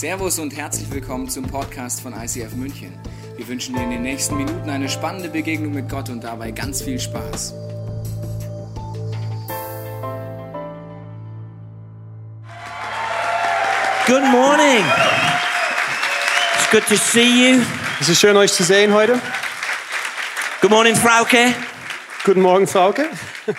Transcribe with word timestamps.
Servus 0.00 0.38
und 0.38 0.56
herzlich 0.56 0.90
willkommen 0.90 1.28
zum 1.28 1.44
Podcast 1.46 2.00
von 2.00 2.14
ICF 2.14 2.54
München. 2.54 2.98
Wir 3.36 3.46
wünschen 3.46 3.74
dir 3.74 3.82
in 3.82 3.90
den 3.90 4.00
nächsten 4.00 4.34
Minuten 4.34 4.70
eine 4.70 4.88
spannende 4.88 5.28
Begegnung 5.28 5.74
mit 5.74 5.90
Gott 5.90 6.08
und 6.08 6.24
dabei 6.24 6.52
ganz 6.52 6.80
viel 6.80 6.98
Spaß. 6.98 7.52
Good 14.06 14.22
morning. 14.22 14.86
It's 16.54 16.70
good 16.70 16.86
to 16.88 16.96
see 16.96 17.50
you. 17.50 17.60
Es 18.00 18.08
ist 18.08 18.20
schön, 18.20 18.38
euch 18.38 18.54
zu 18.54 18.64
sehen 18.64 18.94
heute. 18.94 19.20
Good 20.62 20.70
morning, 20.70 20.96
Frauke. 20.96 21.54
Guten 22.24 22.40
Morgen, 22.40 22.66
Frauke. 22.66 23.04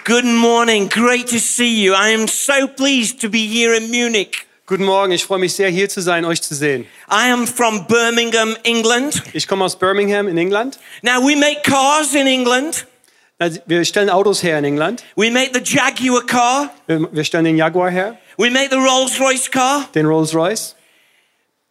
Good 0.06 0.26
morning. 0.26 0.90
Great 0.90 1.30
to 1.30 1.38
see 1.38 1.86
you. 1.86 1.94
I 1.94 2.12
am 2.16 2.28
so 2.28 2.68
pleased 2.68 3.22
to 3.22 3.30
be 3.30 3.46
here 3.46 3.78
in 3.78 3.92
Munich. 3.92 4.48
Guten 4.72 4.86
Morgen, 4.86 5.12
ich 5.12 5.26
freue 5.26 5.40
mich 5.40 5.54
sehr, 5.54 5.68
hier 5.68 5.90
zu 5.90 6.00
sein, 6.00 6.24
euch 6.24 6.42
zu 6.42 6.56
sehen. 6.56 6.88
I 7.12 7.30
am 7.30 7.46
from 7.46 7.88
Birmingham, 7.88 8.56
England. 8.64 9.22
Ich 9.34 9.46
komme 9.46 9.66
aus 9.66 9.78
Birmingham 9.78 10.30
in 10.30 10.38
England. 10.38 10.80
Now, 11.02 11.20
we 11.20 11.36
make 11.36 11.62
cars 11.64 12.14
in 12.14 12.26
England. 12.26 12.88
Wir 13.66 13.84
stellen 13.84 14.10
Autos 14.10 14.42
her 14.44 14.58
in 14.58 14.64
England. 14.64 15.04
We 15.18 15.30
make 15.30 15.50
the 15.54 15.60
Jaguar 15.62 16.26
car. 16.26 16.70
Wir 16.88 17.26
stellen 17.26 17.44
den 17.44 17.58
Jaguar 17.58 17.92
her, 17.92 18.18
We 18.38 18.50
make 18.50 18.70
the 18.70 18.78
Rolls 18.78 19.20
Royce 19.20 19.52
car. 19.52 19.90
den 19.94 20.06
Rolls 20.06 20.34
Royce. 20.34 20.78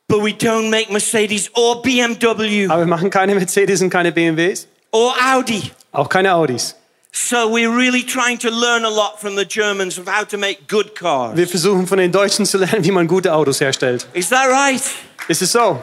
But 0.06 0.22
we 0.22 0.32
don't 0.32 0.68
make 0.68 0.92
Mercedes 0.92 1.48
or 1.54 1.80
BMW 1.80 2.66
Aber 2.68 2.80
wir 2.80 2.86
machen 2.86 3.08
keine 3.08 3.34
Mercedes 3.34 3.80
und 3.80 3.88
keine 3.88 4.12
BMWs, 4.12 4.68
or 4.92 5.14
Audi. 5.34 5.72
auch 5.92 6.10
keine 6.10 6.34
Audis. 6.34 6.76
So 7.12 7.48
we're 7.48 7.70
really 7.74 8.02
trying 8.04 8.38
to 8.38 8.50
learn 8.50 8.84
a 8.84 8.88
lot 8.90 9.20
from 9.20 9.34
the 9.36 9.44
Germans 9.44 9.98
of 9.98 10.06
how 10.06 10.24
to 10.24 10.38
make 10.38 10.68
good 10.68 10.94
cars. 10.94 11.36
Wir 11.36 11.48
versuchen 11.48 11.86
von 11.86 11.98
den 11.98 12.12
Deutschen 12.12 12.46
zu 12.46 12.58
lernen, 12.58 12.84
wie 12.84 12.92
man 12.92 13.06
gute 13.08 13.32
Autos 13.34 13.60
herstellt. 13.60 14.06
Is 14.14 14.28
that 14.28 14.48
right? 14.48 14.82
Ist 15.28 15.42
es 15.42 15.52
so? 15.52 15.80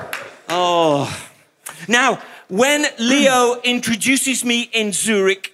Oh. 0.49 1.07
Now, 1.87 2.17
when 2.49 2.85
Leo 2.97 3.55
introduces 3.63 4.43
me 4.45 4.69
in 4.71 4.93
Zurich, 4.93 5.51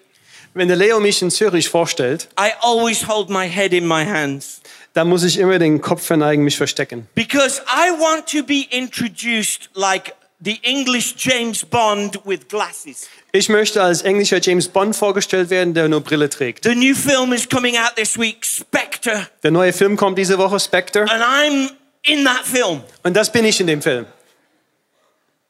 Wenn 0.54 0.68
der 0.68 0.78
Leo 0.78 1.00
mich 1.00 1.22
in 1.24 1.32
Zürich 1.32 1.68
vorstellt, 1.68 2.28
I 2.40 2.52
always 2.62 3.08
hold 3.08 3.30
my 3.30 3.48
head 3.48 3.74
in 3.74 3.88
my 3.88 4.06
hands 4.06 4.62
Da 4.94 5.04
muss 5.04 5.24
ich 5.24 5.40
immer 5.40 5.58
den 5.58 5.82
Kopf 5.82 6.06
verneigen, 6.06 6.44
mich 6.46 6.56
verstecken. 6.56 7.08
because 7.16 7.60
I 7.68 7.90
want 8.00 8.28
to 8.32 8.44
be 8.44 8.68
introduced 8.70 9.70
like 9.74 10.14
the 10.44 10.60
English 10.64 11.16
James 11.18 11.64
Bond 11.66 12.20
with 12.26 12.48
glasses. 12.50 13.08
Ich 13.32 13.50
möchte 13.50 13.82
als 13.82 14.02
englischer 14.02 14.40
James 14.42 14.68
Bond 14.68 14.96
vorgestellt 14.96 15.50
werden, 15.50 15.74
der 15.74 15.88
nur 15.88 16.02
Brille 16.02 16.30
trägt. 16.30 16.64
The 16.66 16.76
new 16.76 16.96
film 16.96 17.34
is 17.34 17.48
coming 17.50 17.78
out 17.78 17.96
this 17.96 18.18
week, 18.18 18.46
Spectre, 18.46 19.28
Der 19.44 19.52
neue 19.52 19.74
Film 19.74 19.96
kommt 19.98 20.18
diese 20.18 20.38
Woche, 20.38 20.60
Spectre. 20.60 21.02
and 21.04 21.24
I'm 21.24 21.70
in 22.04 22.26
that 22.26 22.42
film. 22.44 22.82
Und 23.04 23.16
das 23.16 23.32
bin 23.32 23.46
ich 23.46 23.60
in 23.60 23.68
dem 23.68 23.82
Film. 23.82 24.06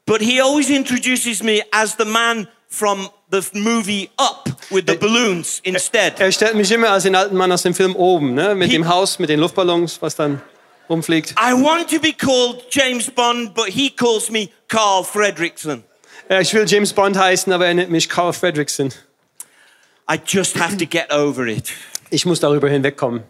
But 0.06 0.22
he 0.22 0.42
always 0.42 0.70
introduces 0.70 1.42
me 1.42 1.62
as 1.72 1.96
the 1.98 2.06
man 2.06 2.48
from 2.68 3.10
the 3.32 3.42
movie 3.54 4.10
Up 4.18 4.50
with 4.70 4.84
the 4.88 4.96
balloons 4.98 5.60
instead. 5.64 6.20
Er 6.20 6.32
stellt 6.32 6.56
mich 6.56 6.72
immer 6.72 6.90
als 6.90 7.04
den 7.04 7.16
alten 7.16 7.36
Mann 7.38 7.52
aus 7.52 7.62
dem 7.64 7.74
Film 7.74 7.96
oben, 7.96 8.34
ne? 8.34 8.54
mit 8.56 8.70
He- 8.70 8.78
dem 8.78 8.88
Haus, 8.88 9.18
mit 9.20 9.30
den 9.30 9.40
Luftballons, 9.40 10.02
was 10.02 10.16
dann 10.16 10.42
rumfliegt. 10.90 11.32
I 11.32 11.54
want 11.54 11.90
to 11.90 12.00
be 12.00 12.14
called 12.14 12.64
James 12.70 13.10
Bond, 13.10 13.54
but 13.54 13.68
he 13.68 13.90
calls 13.90 14.30
me 14.30 14.50
Carl 14.68 15.04
Fredrickson. 15.04 15.84
Ich 16.30 16.54
will 16.54 16.66
James 16.66 16.94
Bond 16.94 17.18
heißen, 17.18 17.52
aber 17.52 17.68
er 17.68 17.74
nennt 17.74 17.92
mich 17.92 18.10
Carl 18.10 18.34
Fredrickson. 18.34 18.94
I 20.10 20.20
just 20.26 20.60
have 20.60 20.78
to 20.78 20.86
get 20.86 21.12
over 21.12 21.48
it. 21.48 21.72
Ich 22.10 22.26
muss 22.26 22.40
darüber 22.40 22.70
hinwegkommen. 22.70 23.24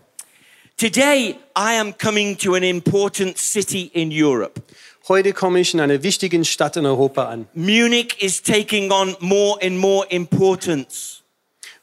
Today, 0.77 1.37
I 1.55 1.75
am 1.79 1.93
coming 1.97 2.37
to 2.39 2.55
an 2.55 2.63
important 2.63 3.37
city 3.37 3.91
in 3.93 4.09
Europe. 4.11 4.61
Heute 5.07 5.33
komme 5.33 5.59
ich 5.59 5.73
in 5.73 5.79
einer 5.79 6.01
wichtigen 6.01 6.45
Stadt 6.45 6.77
in 6.77 6.85
Europa 6.85 7.25
an. 7.25 7.47
Munich 7.53 8.21
is 8.21 8.41
taking 8.41 8.91
on 8.91 9.15
more 9.19 9.59
and 9.61 9.77
more 9.77 10.05
importance. 10.09 11.21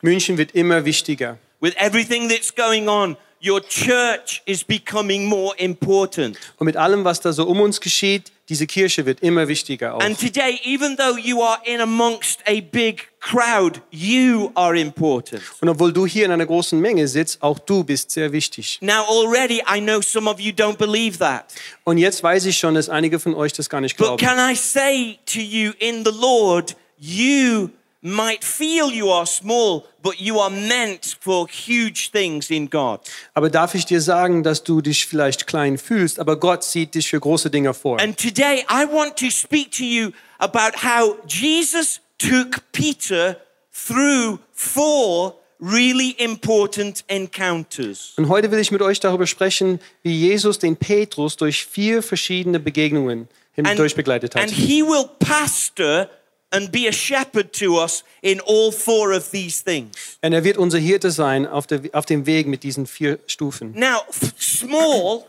München 0.02 0.38
wird 0.38 0.52
immer 0.52 0.84
wichtiger. 0.84 1.38
With 1.60 1.74
everything 1.76 2.28
that's 2.28 2.54
going 2.54 2.88
on, 2.88 3.16
your 3.42 3.60
church 3.60 4.42
is 4.44 4.64
becoming 4.64 5.26
more 5.26 5.54
important. 5.58 6.36
Und 6.58 6.66
mit 6.66 6.76
allem, 6.76 7.04
was 7.04 7.20
da 7.20 7.32
so 7.32 7.44
um 7.46 7.60
uns 7.60 7.80
geschieht, 7.80 8.32
diese 8.48 8.66
Kirche 8.66 9.06
wird 9.06 9.20
immer 9.20 9.46
wichtiger 9.46 9.94
auch. 9.94 10.00
And 10.00 10.18
today, 10.18 10.60
even 10.64 10.96
though 10.96 11.16
you 11.16 11.40
are 11.40 11.60
in 11.64 11.80
amongst 11.80 12.40
a 12.46 12.60
big 12.60 13.08
crowd, 13.20 13.80
you 13.90 14.50
are 14.54 14.78
important. 14.78 15.42
Und 15.60 15.68
obwohl 15.68 15.92
du 15.92 16.04
hier 16.04 16.24
in 16.24 16.32
einer 16.32 16.46
großen 16.46 16.78
Menge 16.78 17.06
sitzt, 17.06 17.42
auch 17.42 17.60
du 17.60 17.84
bist 17.84 18.10
sehr 18.10 18.32
wichtig. 18.32 18.78
Now, 18.80 19.04
already, 19.08 19.62
I 19.72 19.80
know 19.80 20.02
some 20.02 20.28
of 20.28 20.40
you 20.40 20.52
don't 20.52 20.76
believe 20.76 21.18
that. 21.18 21.54
Und 21.84 21.98
jetzt 21.98 22.22
weiß 22.22 22.44
ich 22.46 22.58
schon, 22.58 22.74
dass 22.74 22.88
einige 22.88 23.20
von 23.20 23.34
euch 23.34 23.52
das 23.52 23.70
gar 23.70 23.80
nicht 23.80 23.96
But 23.96 24.18
can 24.18 24.38
I 24.38 24.56
say 24.56 25.18
to 25.26 25.38
you 25.38 25.72
in 25.78 26.04
the 26.04 26.12
Lord, 26.12 26.76
you 26.98 27.70
might 28.02 28.42
feel 28.44 28.90
you 28.90 29.10
are 29.10 29.26
small, 29.26 29.84
but 30.02 30.18
you 30.18 30.38
are 30.40 30.50
meant 30.50 31.16
for 31.20 31.46
huge 31.48 32.10
things 32.12 32.50
in 32.50 32.70
God. 32.70 33.00
Aber 33.34 33.50
darf 33.50 33.74
ich 33.74 33.84
dir 33.84 34.00
sagen, 34.00 34.42
dass 34.42 34.64
du 34.64 34.80
dich 34.80 35.06
vielleicht 35.06 35.46
klein 35.46 35.76
fühlst, 35.78 36.18
aber 36.18 36.36
Gott 36.38 36.64
sieht 36.64 36.94
dich 36.94 37.08
für 37.08 37.20
große 37.20 37.50
Dinge 37.50 37.74
vor. 37.74 38.00
And 38.00 38.16
today 38.16 38.64
I 38.70 38.86
want 38.90 39.16
to 39.18 39.30
speak 39.30 39.70
to 39.72 39.84
you 39.84 40.10
about 40.38 40.76
how 40.82 41.16
Jesus 41.26 42.00
took 42.18 42.60
Peter 42.72 43.36
through 43.72 44.38
four 44.52 45.34
really 45.60 46.12
important 46.18 47.04
encounters. 47.08 48.14
Und 48.16 48.28
heute 48.28 48.50
will 48.50 48.58
ich 48.60 48.70
mit 48.70 48.80
euch 48.80 48.98
darüber 49.00 49.26
sprechen, 49.26 49.78
wie 50.02 50.16
Jesus 50.16 50.58
den 50.58 50.76
Petrus 50.76 51.36
durch 51.36 51.66
vier 51.66 52.02
verschiedene 52.02 52.58
Begegnungen 52.60 53.28
hindurch 53.52 53.94
begleitet 53.94 54.34
hat. 54.34 54.42
and 54.42 54.50
he 54.50 54.82
will 54.82 55.04
pastor 55.18 56.08
and 56.52 56.70
be 56.70 56.88
a 56.88 56.92
shepherd 56.92 57.52
to 57.52 57.80
us 57.82 58.04
in 58.22 58.40
all 58.40 58.72
four 58.72 59.12
of 59.12 59.30
these 59.30 59.62
things. 59.62 60.18
Und 60.22 60.32
er 60.32 60.44
wird 60.44 60.58
unser 60.58 60.78
Hirte 60.78 61.10
sein 61.10 61.46
auf, 61.46 61.66
der, 61.66 61.82
auf 61.92 62.06
dem 62.06 62.26
Weg 62.26 62.46
mit 62.46 62.62
diesen 62.62 62.86
vier 62.86 63.18
Stufen. 63.26 63.72
Now, 63.74 64.02
small 64.38 65.24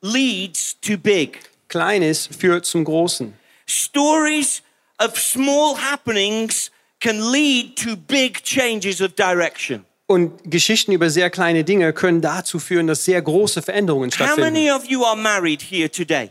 leads 0.00 0.76
to 0.80 0.96
big. 0.96 1.40
Kleines 1.68 2.28
führt 2.38 2.66
zum 2.66 2.84
Großen. 2.84 3.34
Stories 3.66 4.62
of 4.98 5.18
small 5.18 5.76
happenings 5.76 6.70
can 7.00 7.32
lead 7.32 7.76
to 7.76 7.96
big 7.96 8.42
changes 8.44 9.00
of 9.00 9.14
direction. 9.14 9.84
Und 10.06 10.32
Geschichten 10.44 10.92
über 10.92 11.08
sehr 11.08 11.30
kleine 11.30 11.64
Dinge 11.64 11.92
können 11.94 12.20
dazu 12.20 12.58
führen, 12.58 12.86
dass 12.86 13.04
sehr 13.06 13.22
große 13.22 13.62
Veränderungen 13.62 14.10
How 14.10 14.14
stattfinden. 14.14 14.52
many 14.52 14.70
of 14.70 14.84
you 14.84 15.02
are 15.02 15.16
married 15.16 15.62
here 15.62 15.90
today? 15.90 16.30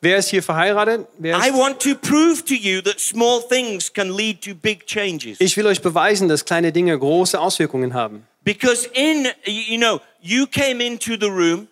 Wer 0.00 0.16
ist 0.18 0.28
hier 0.30 0.42
verheiratet? 0.42 1.06
Wer 1.18 1.36
I 1.38 1.48
ist 1.50 1.54
want 1.56 1.80
to 1.82 1.94
prove 1.94 2.44
to 2.44 2.54
you 2.54 2.80
that 2.82 2.98
small 2.98 3.40
things 3.48 3.92
can 3.92 4.10
lead 4.16 4.42
to 4.44 4.54
big 4.54 4.86
changes. 4.86 5.40
ich 5.40 5.56
will 5.56 5.66
euch 5.66 5.80
beweisen, 5.82 6.28
dass 6.28 6.44
kleine 6.44 6.72
Dinge 6.72 6.98
große 6.98 7.38
Auswirkungen 7.40 7.94
haben. 7.94 8.26
Because 8.44 8.88
in, 8.94 9.28
you 9.44 9.78
know, 9.78 10.00
you 10.20 10.46
came 10.46 10.82
into 10.84 11.12
the 11.20 11.26
room, 11.28 11.68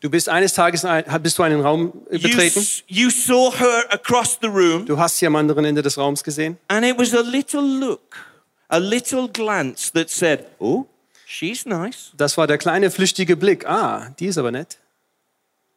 Du 0.00 0.10
bist 0.10 0.28
eines 0.28 0.52
Tages 0.54 0.84
ein, 0.84 1.04
bist 1.22 1.38
du 1.38 1.42
einen 1.44 1.60
Raum 1.60 1.92
äh, 2.10 2.16
you, 2.16 2.22
betreten. 2.28 2.58
s- 2.60 2.82
you 2.88 3.08
saw 3.10 3.52
her 3.56 3.84
across 3.90 4.38
the 4.40 4.48
room, 4.48 4.84
Du 4.84 4.98
hast 4.98 5.18
sie 5.18 5.26
am 5.26 5.36
anderen 5.36 5.64
Ende 5.64 5.80
des 5.82 5.96
Raums 5.96 6.24
gesehen. 6.24 6.58
and 6.68 6.84
it 6.84 6.98
was 6.98 7.14
a 7.14 7.20
little 7.20 7.62
look, 7.62 8.16
a 8.68 8.78
little 8.78 9.28
glance 9.28 9.92
that 9.92 10.10
said, 10.10 10.46
Oh, 10.58 10.86
she's 11.26 11.64
nice. 11.66 12.10
Das 12.16 12.36
war 12.36 12.46
der 12.46 12.58
kleine 12.58 12.90
flüchtige 12.90 13.36
Blick. 13.36 13.64
Ah, 13.66 14.10
die 14.18 14.26
ist 14.26 14.38
aber 14.38 14.50
nett. 14.50 14.78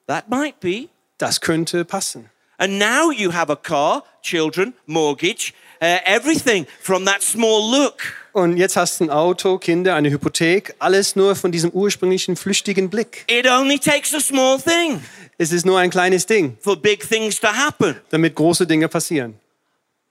That 0.07 0.27
might 0.29 0.59
be. 0.59 0.87
Das 1.17 1.41
könnte 1.41 1.85
passen. 1.85 2.29
And 2.57 2.77
now 2.79 3.11
you 3.11 3.33
have 3.33 3.51
a 3.51 3.55
car, 3.55 4.03
children, 4.21 4.73
mortgage, 4.85 5.53
uh, 5.81 5.97
everything 6.05 6.65
from 6.81 7.05
that 7.05 7.21
small 7.21 7.61
look. 7.69 8.01
Und 8.31 8.57
jetzt 8.57 8.75
hast 8.75 8.99
du 8.99 9.05
ein 9.05 9.09
Auto, 9.09 9.57
Kinder, 9.57 9.95
eine 9.95 10.09
Hypothek, 10.09 10.75
alles 10.79 11.15
nur 11.15 11.35
von 11.35 11.51
diesem 11.51 11.69
ursprünglichen 11.71 12.35
flüchtigen 12.35 12.89
Blick. 12.89 13.25
It 13.29 13.47
only 13.49 13.79
takes 13.79 14.13
a 14.13 14.19
small 14.19 14.57
thing 14.59 15.01
Es 15.37 15.51
ist 15.51 15.65
nur 15.65 15.79
ein 15.79 15.89
kleines 15.89 16.25
Ding, 16.25 16.57
for 16.61 16.75
big 16.77 17.07
things 17.07 17.39
to 17.39 17.47
happen. 17.47 17.95
damit 18.09 18.35
große 18.35 18.65
Dinge 18.67 18.87
passieren. 18.87 19.35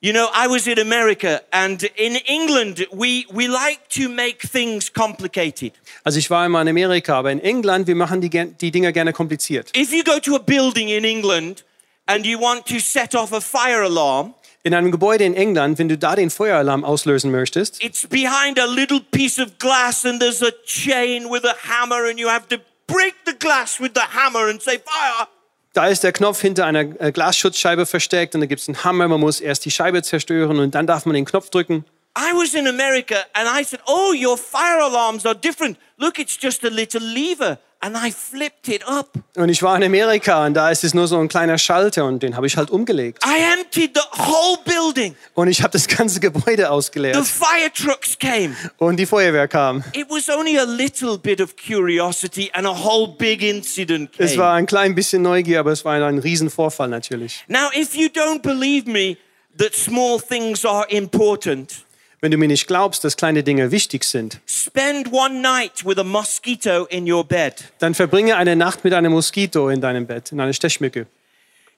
You 0.04 0.12
know, 0.12 0.28
I 0.34 0.48
was 0.48 0.66
in 0.66 0.78
America 0.78 1.40
and 1.50 1.82
in 1.96 2.16
England, 2.26 2.86
we, 2.92 3.24
we 3.32 3.48
like 3.48 3.88
to 3.92 4.10
make 4.10 4.46
things 4.46 4.92
complicated. 4.92 5.72
Also 6.04 6.18
ich 6.18 6.28
war 6.28 6.44
immer 6.44 6.60
in 6.60 6.68
Amerika, 6.68 7.14
aber 7.14 7.32
in 7.32 7.40
England, 7.40 7.86
wir 7.86 7.94
machen 7.94 8.20
die, 8.20 8.28
die 8.28 8.70
Dinger 8.70 8.92
gerne 8.92 9.14
kompliziert. 9.14 9.74
If 9.74 9.94
you 9.94 10.04
go 10.04 10.18
to 10.20 10.36
a 10.36 10.38
building 10.38 10.90
in 10.90 11.04
England 11.04 11.64
and 12.04 12.26
you 12.26 12.38
want 12.38 12.66
to 12.66 12.80
set 12.80 13.14
off 13.14 13.32
a 13.32 13.40
fire 13.40 13.82
alarm, 13.82 14.34
In 14.62 14.74
einem 14.74 14.90
Gebäude 14.90 15.24
in 15.24 15.32
England, 15.32 15.78
wenn 15.78 15.88
du 15.88 15.96
da 15.96 16.14
den 16.14 16.28
Feueralarm 16.28 16.84
auslösen 16.84 17.30
möchtest, 17.30 17.82
it's 17.82 18.06
behind 18.06 18.58
a 18.58 18.66
little 18.66 19.00
piece 19.00 19.40
of 19.40 19.58
glass 19.58 20.04
and 20.04 20.20
there's 20.20 20.42
a 20.42 20.52
chain 20.66 21.30
with 21.30 21.46
a 21.46 21.54
hammer 21.66 22.10
and 22.10 22.18
you 22.18 22.28
have 22.28 22.46
to 22.48 22.58
break 22.86 23.14
the 23.24 23.32
glass 23.38 23.80
with 23.80 23.92
the 23.94 24.04
hammer 24.14 24.50
and 24.50 24.60
say 24.60 24.78
fire. 24.78 25.28
Da 25.74 25.88
ist 25.88 26.04
der 26.04 26.12
Knopf 26.12 26.40
hinter 26.40 26.64
einer 26.64 27.00
äh, 27.00 27.12
Glasschutzscheibe 27.12 27.84
versteckt 27.84 28.34
und 28.34 28.40
da 28.40 28.46
gibt 28.46 28.62
es 28.62 28.68
einen 28.68 28.82
Hammer, 28.84 29.08
man 29.08 29.20
muss 29.20 29.40
erst 29.40 29.64
die 29.64 29.70
Scheibe 29.70 30.02
zerstören 30.02 30.58
und 30.58 30.74
dann 30.74 30.86
darf 30.86 31.04
man 31.04 31.14
den 31.14 31.26
Knopf 31.26 31.50
drücken. 31.50 31.84
I 32.16 32.32
was 32.32 32.54
in 32.54 32.68
America 32.68 33.16
and 33.34 33.48
I 33.48 33.64
said, 33.64 33.80
Oh, 33.86 34.14
your 34.14 34.38
fire 34.38 34.80
alarms 34.80 35.26
are 35.26 35.34
different. 35.34 35.76
Look, 35.98 36.18
it's 36.18 36.38
just 36.40 36.64
a 36.64 36.68
little 36.68 37.02
lever 37.02 37.58
and 37.84 37.96
I 37.96 38.10
flipped 38.10 38.68
it 38.68 38.82
up. 38.88 39.10
Und 39.36 39.50
ich 39.50 39.62
war 39.62 39.76
in 39.76 39.84
Amerika 39.84 40.46
und 40.46 40.54
da 40.54 40.70
ist 40.70 40.84
es 40.84 40.94
nur 40.94 41.06
so 41.06 41.18
ein 41.18 41.28
kleiner 41.28 41.58
Schalter 41.58 42.06
und 42.06 42.22
den 42.22 42.34
habe 42.34 42.46
ich 42.46 42.56
halt 42.56 42.70
umgelegt. 42.70 43.22
I 43.26 43.58
emptied 43.58 43.90
the 43.94 44.00
whole 44.18 44.58
building. 44.64 45.14
Und 45.34 45.48
ich 45.48 45.60
habe 45.62 45.72
das 45.72 45.86
ganze 45.86 46.18
Gebäude 46.18 46.62
The 46.62 46.64
ausgeleert. 46.64 47.16
Und 48.78 48.96
die 48.96 49.06
Feuerwehr 49.06 49.48
kam. 49.48 49.84
Es 54.18 54.38
war 54.38 54.54
ein 54.54 54.66
klein 54.66 54.94
bisschen 54.94 55.22
Neugier, 55.22 55.60
aber 55.60 55.72
es 55.72 55.84
war 55.84 55.94
ein 55.94 56.18
Riesenvorfall 56.18 56.88
natürlich. 56.88 57.44
Now, 57.48 57.68
if 57.76 57.94
you 57.94 58.08
don't 58.08 58.40
believe 58.40 58.88
me 58.90 59.18
that 59.58 59.74
small 59.74 60.18
things 60.20 60.64
are 60.64 60.86
important, 60.88 61.83
Wenn 62.24 62.30
du 62.30 62.38
mir 62.38 62.48
nicht 62.48 62.66
glaubst, 62.66 63.04
dass 63.04 63.18
kleine 63.18 63.42
Dinge 63.42 63.70
wichtig 63.70 64.02
sind, 64.02 64.40
spend 64.46 65.12
one 65.12 65.42
night 65.42 65.84
with 65.84 65.98
a 65.98 66.04
mosquito 66.04 66.86
in 66.86 67.06
your 67.06 67.22
bed. 67.22 67.56
dann 67.80 67.94
verbringe 67.94 68.36
eine 68.36 68.56
Nacht 68.56 68.82
mit 68.82 68.94
einem 68.94 69.12
Moskito 69.12 69.68
in 69.68 69.82
deinem 69.82 70.06
Bett, 70.06 70.32
in 70.32 70.40
einer 70.40 70.54
Stechmücke. 70.54 71.06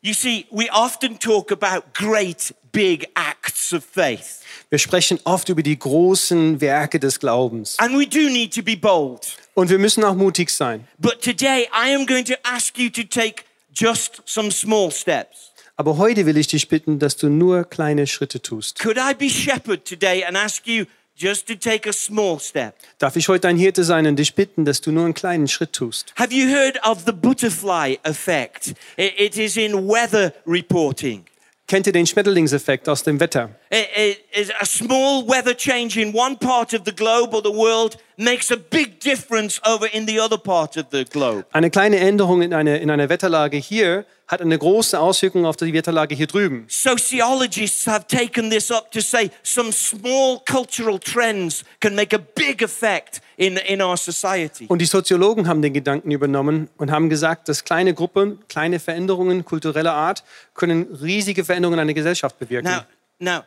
You 0.02 0.14
see, 0.14 0.46
we 0.52 0.68
often 0.70 1.18
talk 1.18 1.50
about 1.50 1.82
great 1.94 2.54
big 2.70 3.08
acts 3.16 3.72
of 3.72 3.82
faith, 3.84 4.38
Wir 4.70 4.78
sprechen 4.78 5.18
oft 5.24 5.48
über 5.48 5.64
die 5.64 5.76
großen 5.76 6.60
Werke 6.60 7.00
des 7.00 7.18
Glaubens. 7.18 7.76
and 7.80 7.98
we 7.98 8.06
do 8.06 8.30
need 8.30 8.54
to 8.54 8.62
be 8.62 8.76
bold. 8.76 9.36
Und 9.54 9.68
wir 9.68 9.80
müssen 9.80 10.04
auch 10.04 10.14
mutig 10.14 10.50
sein. 10.50 10.86
But 10.98 11.22
today, 11.22 11.68
I 11.74 11.92
am 11.92 12.06
going 12.06 12.24
to 12.24 12.34
ask 12.44 12.78
you 12.78 12.88
to 12.90 13.02
take 13.02 13.42
just 13.74 14.22
some 14.26 14.52
small 14.52 14.92
steps. 14.92 15.50
Aber 15.78 15.98
heute 15.98 16.24
will 16.24 16.38
ich 16.38 16.46
dich 16.48 16.68
bitten, 16.68 16.98
dass 16.98 17.16
du 17.18 17.28
nur 17.28 17.64
kleine 17.64 18.06
Schritte 18.06 18.40
tust. 18.40 18.78
Could 18.80 18.96
I 18.96 19.12
be 19.14 19.28
shepherd 19.28 19.84
today 19.86 20.24
and 20.24 20.34
ask 20.36 20.66
you 20.66 20.86
just 21.14 21.46
to 21.48 21.54
take 21.54 21.86
a 21.88 21.92
small 21.92 22.40
step? 22.40 22.74
Darf 22.98 23.16
ich 23.16 23.28
heute 23.28 23.42
dein 23.42 23.58
Hirte 23.58 23.84
sein 23.84 24.06
und 24.06 24.16
dich 24.16 24.34
bitten, 24.34 24.64
dass 24.64 24.80
du 24.80 24.90
nur 24.90 25.04
einen 25.04 25.12
kleinen 25.12 25.48
Schritt 25.48 25.74
tust? 25.74 26.14
Have 26.16 26.32
you 26.32 26.48
heard 26.48 26.78
of 26.86 27.02
the 27.04 27.12
butterfly 27.12 27.98
effect? 28.04 28.74
It- 28.96 29.36
is 29.36 29.58
in 29.58 29.86
weather 29.86 30.32
reporting. 30.46 31.24
Kennt 31.66 31.86
ihr 31.86 31.92
den 31.92 32.06
Schmetterlingseffekt 32.06 32.88
aus 32.88 33.02
dem 33.02 33.18
Wetter? 33.20 33.50
A 33.70 34.64
small 34.64 35.26
weather 35.26 35.54
change 35.54 36.00
in 36.00 36.14
one 36.14 36.36
part 36.38 36.72
of 36.72 36.82
the 36.86 36.94
globe 36.94 37.34
or 37.36 37.42
the 37.44 37.52
world 37.52 37.98
makes 38.16 38.50
a 38.50 38.56
big 38.56 39.00
difference 39.00 39.60
over 39.64 39.92
in 39.92 40.06
the 40.06 40.18
other 40.20 40.38
part 40.38 40.76
of 40.78 40.86
the 40.92 41.04
globe. 41.04 41.44
Eine 41.52 41.70
kleine 41.70 41.98
Änderung 41.98 42.40
in, 42.40 42.54
eine, 42.54 42.78
in 42.78 42.88
einer 42.88 43.08
Wetterlage 43.10 43.56
hier 43.58 44.06
hat 44.28 44.40
eine 44.40 44.58
große 44.58 44.98
Auswirkung 44.98 45.46
auf 45.46 45.56
die 45.56 45.72
Wetterlage 45.72 46.14
hier 46.14 46.26
drüben. 46.26 46.66
Sociologists 46.68 47.86
have 47.86 48.06
taken 48.08 48.50
this 48.50 48.70
up 48.72 48.90
to 48.90 49.00
say 49.00 49.30
some 49.42 49.72
small 49.72 50.40
cultural 50.44 50.98
trends 50.98 51.64
can 51.80 51.94
make 51.94 52.14
a 52.14 52.18
big 52.18 52.62
effect 52.62 53.20
in, 53.36 53.56
in 53.56 53.80
our 53.80 53.96
society. 53.96 54.66
Und 54.66 54.80
die 54.80 54.86
Soziologen 54.86 55.46
haben 55.46 55.62
den 55.62 55.72
Gedanken 55.72 56.10
übernommen 56.10 56.68
und 56.76 56.90
haben 56.90 57.08
gesagt, 57.08 57.48
dass 57.48 57.64
kleine 57.64 57.94
Gruppen, 57.94 58.40
kleine 58.48 58.80
Veränderungen 58.80 59.44
kultureller 59.44 59.94
Art 59.94 60.24
können 60.54 60.92
riesige 61.00 61.44
Veränderungen 61.44 61.78
in 61.78 61.82
einer 61.82 61.94
Gesellschaft 61.94 62.38
bewirken. 62.38 62.68
Now, 62.68 62.82
now, 63.18 63.44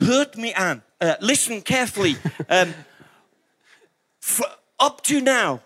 hurt 0.00 0.36
me, 0.38 0.56
Anne. 0.56 0.82
Uh, 1.02 1.12
listen 1.20 1.62
carefully. 1.62 2.16
Um, 2.48 2.74
up 4.78 5.02
to 5.02 5.20
now, 5.20 5.60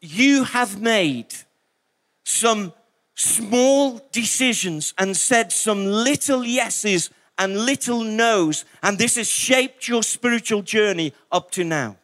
you 0.00 0.44
have 0.44 0.80
made 0.80 1.28
some 2.24 2.72
small 3.14 4.00
decisions 4.12 4.94
and 4.98 5.16
said 5.16 5.52
some 5.52 5.86
little 5.86 6.44
yeses 6.44 7.10
and 7.36 7.56
little 7.56 8.04
no's, 8.04 8.64
and 8.82 8.98
this 8.98 9.16
has 9.16 9.28
shaped 9.28 9.88
your 9.88 10.02
spiritual 10.02 10.62
journey 10.62 11.12
up 11.30 11.50
to 11.52 11.64
now. 11.64 11.96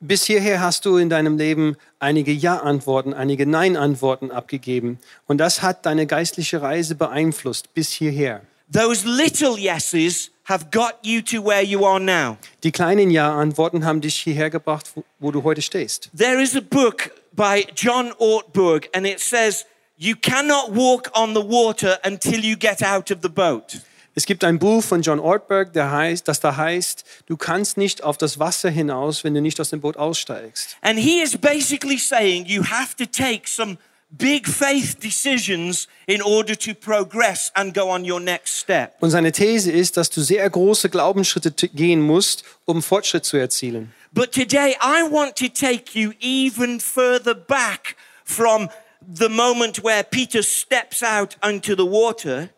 Bis 0.00 0.26
hierher 0.26 0.60
hast 0.60 0.84
du 0.84 0.98
in 0.98 1.08
deinem 1.08 1.38
Leben 1.38 1.76
einige 1.98 2.30
Ja-Antworten, 2.30 3.14
einige 3.14 3.46
Nein-Antworten 3.46 4.30
abgegeben. 4.30 4.98
Und 5.26 5.38
das 5.38 5.62
hat 5.62 5.86
deine 5.86 6.06
geistliche 6.06 6.60
Reise 6.60 6.94
beeinflusst 6.94 7.72
bis 7.72 7.90
hierher. 7.92 8.42
Those 8.70 9.06
little 9.06 9.56
yeses 9.56 10.30
have 10.44 10.66
got 10.70 10.96
you 11.02 11.22
to 11.22 11.42
where 11.42 11.62
you 11.62 11.86
are 11.86 11.98
now. 11.98 12.36
Die 12.62 12.72
kleinen 12.72 13.10
Ja-Antworten 13.10 13.84
haben 13.84 14.02
dich 14.02 14.16
hierher 14.16 14.50
gebracht, 14.50 14.90
wo, 14.94 15.04
wo 15.18 15.30
du 15.30 15.42
heute 15.42 15.62
stehst. 15.62 16.10
There 16.16 16.42
is 16.42 16.54
a 16.54 16.60
book 16.60 17.10
by 17.32 17.66
John 17.74 18.12
Ortberg, 18.18 18.88
and 18.92 19.06
it 19.06 19.20
says, 19.20 19.64
You 19.98 20.14
cannot 20.14 20.74
walk 20.74 21.10
on 21.14 21.34
the 21.34 21.40
water 21.40 21.98
until 22.04 22.44
you 22.44 22.54
get 22.54 22.82
out 22.82 23.10
of 23.10 23.20
the 23.22 23.30
boat. 23.30 23.80
Es 24.14 24.26
gibt 24.26 24.44
ein 24.44 24.58
Buch 24.58 24.84
von 24.84 25.00
John 25.00 25.18
Ortberg, 25.18 25.72
der 25.72 25.90
heißt, 25.90 26.28
das 26.28 26.40
da 26.40 26.54
heißt, 26.54 27.04
du 27.24 27.38
kannst 27.38 27.78
nicht 27.78 28.02
auf 28.02 28.18
das 28.18 28.38
Wasser 28.38 28.68
hinaus, 28.68 29.24
wenn 29.24 29.32
du 29.32 29.40
nicht 29.40 29.58
aus 29.58 29.70
dem 29.70 29.80
Boot 29.80 29.96
aussteigst. 29.96 30.76
And 30.82 30.98
he 30.98 31.22
is 31.22 31.36
basically 31.38 31.96
saying 31.96 32.44
you 32.44 32.62
have 32.62 32.94
to 32.96 33.06
take 33.06 33.48
some 33.48 33.78
big 34.10 34.46
faith 34.46 35.00
decisions 35.02 35.88
in 36.06 36.20
order 36.20 36.58
to 36.58 36.74
progress 36.74 37.50
and 37.54 37.74
go 37.74 37.90
on 37.90 38.10
your 38.10 38.20
next 38.20 38.58
step. 38.58 38.96
Und 39.00 39.10
seine 39.10 39.32
These 39.32 39.72
ist, 39.72 39.96
dass 39.96 40.10
du 40.10 40.20
sehr 40.20 40.48
große 40.50 40.90
Glaubensschritte 40.90 41.52
gehen 41.68 42.02
musst, 42.02 42.44
um 42.66 42.82
Fortschritt 42.82 43.24
zu 43.24 43.38
erzielen. 43.38 43.94
But 44.12 44.32
today 44.32 44.76
I 44.82 45.10
want 45.10 45.36
to 45.36 45.48
take 45.48 45.98
you 45.98 46.12
even 46.20 46.80
further 46.80 47.34
back 47.34 47.96
from 48.24 48.68
the 49.14 49.28
moment 49.28 49.82
where 49.82 50.02
Peter 50.04 50.42
steps 50.42 51.02
out 51.02 51.36
onto 51.42 51.74
the 51.74 51.84
water 51.84 52.48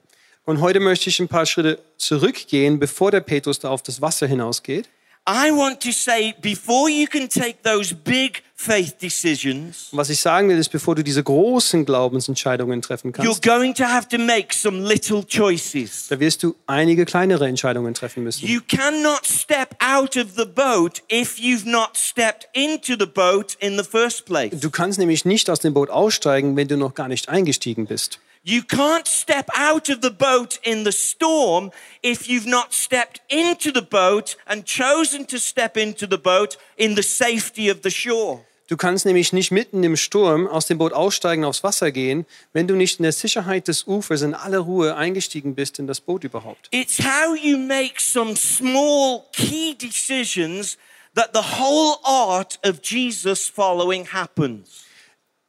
Und 0.45 0.61
heute 0.61 0.81
möchte 0.81 1.11
ich 1.11 1.21
ein 1.21 1.29
paar 1.29 1.45
Schritte 1.45 1.79
zurückgehen, 1.99 2.79
bevor 2.79 3.11
der 3.11 3.21
Petrus 3.21 3.59
da 3.59 3.69
auf 3.69 3.83
das 3.83 4.01
Wasser 4.01 4.27
hinausgeht. 4.27 4.89
I 5.31 5.51
want 5.51 5.83
to 5.83 5.93
say 5.93 6.35
before 6.41 6.89
you 6.89 7.07
can 7.07 7.29
take 7.29 7.63
those 7.63 7.95
big 7.95 8.43
faith 8.55 8.97
decisions, 8.99 9.89
was 9.93 10.09
ich 10.09 10.21
sagen 10.21 10.49
will, 10.49 10.57
ist, 10.57 10.71
bevor 10.71 10.95
du 10.95 11.05
diese 11.05 11.23
großen 11.23 11.85
Glaubensentscheidungen 11.85 12.81
treffen 12.81 13.13
you're 13.13 13.27
kannst, 13.27 13.43
going 13.43 13.75
to 13.75 13.85
have 13.85 14.09
to 14.09 14.17
make 14.17 14.55
some 14.55 14.81
little 14.89 15.23
choices. 15.23 16.09
da 16.09 16.19
wirst 16.19 16.43
du 16.43 16.57
einige 16.67 17.05
kleinere 17.05 17.47
Entscheidungen 17.47 17.93
treffen 17.93 18.25
müssen. 18.25 18.49
You 18.49 18.61
cannot 18.67 19.27
step 19.27 19.77
out 19.81 20.17
of 20.17 20.29
the 20.35 20.47
boat 20.47 21.03
if 21.13 21.39
you've 21.39 21.69
not 21.69 21.91
stepped 21.99 22.49
into 22.55 22.95
the 22.99 23.07
boat 23.07 23.55
in 23.61 23.77
the 23.77 23.85
first 23.85 24.25
place. 24.25 24.59
Du 24.59 24.71
kannst 24.71 24.99
nämlich 24.99 25.27
nicht 25.27 25.51
aus 25.51 25.61
dem 25.61 25.75
Boot 25.75 25.91
aussteigen, 25.91 26.57
wenn 26.57 26.69
du 26.69 26.79
noch 26.79 26.95
gar 26.95 27.09
nicht 27.09 27.29
eingestiegen 27.29 27.85
bist. 27.87 28.19
You 28.49 28.63
can't 28.63 29.07
step 29.07 29.51
out 29.55 29.91
of 29.91 30.01
the 30.01 30.11
boat 30.11 30.59
in 30.63 30.85
the 30.85 30.91
storm 30.91 31.71
if 32.03 32.31
you've 32.31 32.47
not 32.47 32.73
stepped 32.73 33.21
into 33.29 33.71
the 33.71 33.83
boat 33.83 34.37
and 34.47 34.65
chosen 34.65 35.27
to 35.27 35.39
step 35.39 35.77
into 35.77 36.07
the 36.07 36.17
boat 36.17 36.57
in 36.79 36.95
the 36.95 37.03
safety 37.03 37.69
of 37.69 37.83
the 37.83 37.91
shore. 37.91 38.41
Du 38.67 38.79
kannst 38.79 39.05
nämlich 39.05 39.35
nicht 39.35 39.51
mitten 39.51 39.85
im 39.85 39.97
Sturm 39.97 40.47
aus 40.47 40.65
dem 40.65 40.79
Boot 40.79 40.95
aussteigen, 40.95 41.45
aufs 41.45 41.63
Wasser 41.63 41.93
gehen, 41.93 42.25
wenn 42.55 42.67
du 42.67 42.75
nicht 42.75 43.01
in 43.01 43.03
der 43.03 43.13
Sicherheit 43.13 43.69
des 43.69 43.87
Ufers 43.87 44.23
in 44.23 44.33
aller 44.33 44.61
Ruhe 44.61 44.97
eingestiegen 44.97 45.55
bist 45.55 45.79
in 45.79 45.87
das 45.87 46.01
Boot 46.01 46.25
überhaupt. 46.25 46.69
It's 46.71 46.99
how 46.99 47.37
you 47.37 47.59
make 47.59 48.01
some 48.01 48.35
small 48.35 49.27
key 49.33 49.75
decisions 49.75 50.79
that 51.15 51.35
the 51.35 51.61
whole 51.61 51.99
art 52.03 52.59
of 52.65 52.81
Jesus 52.83 53.47
following 53.47 54.07
happens. 54.11 54.88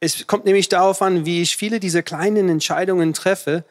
Es 0.00 0.26
kommt 0.26 0.46
nämlich 0.46 0.68
darauf 0.68 1.02
an, 1.02 1.26
wie 1.26 1.42
ich 1.42 1.56
viele 1.56 1.78
dieser 1.78 2.02
kleinen 2.02 2.48
Entscheidungen 2.48 3.12
treffe. 3.12 3.64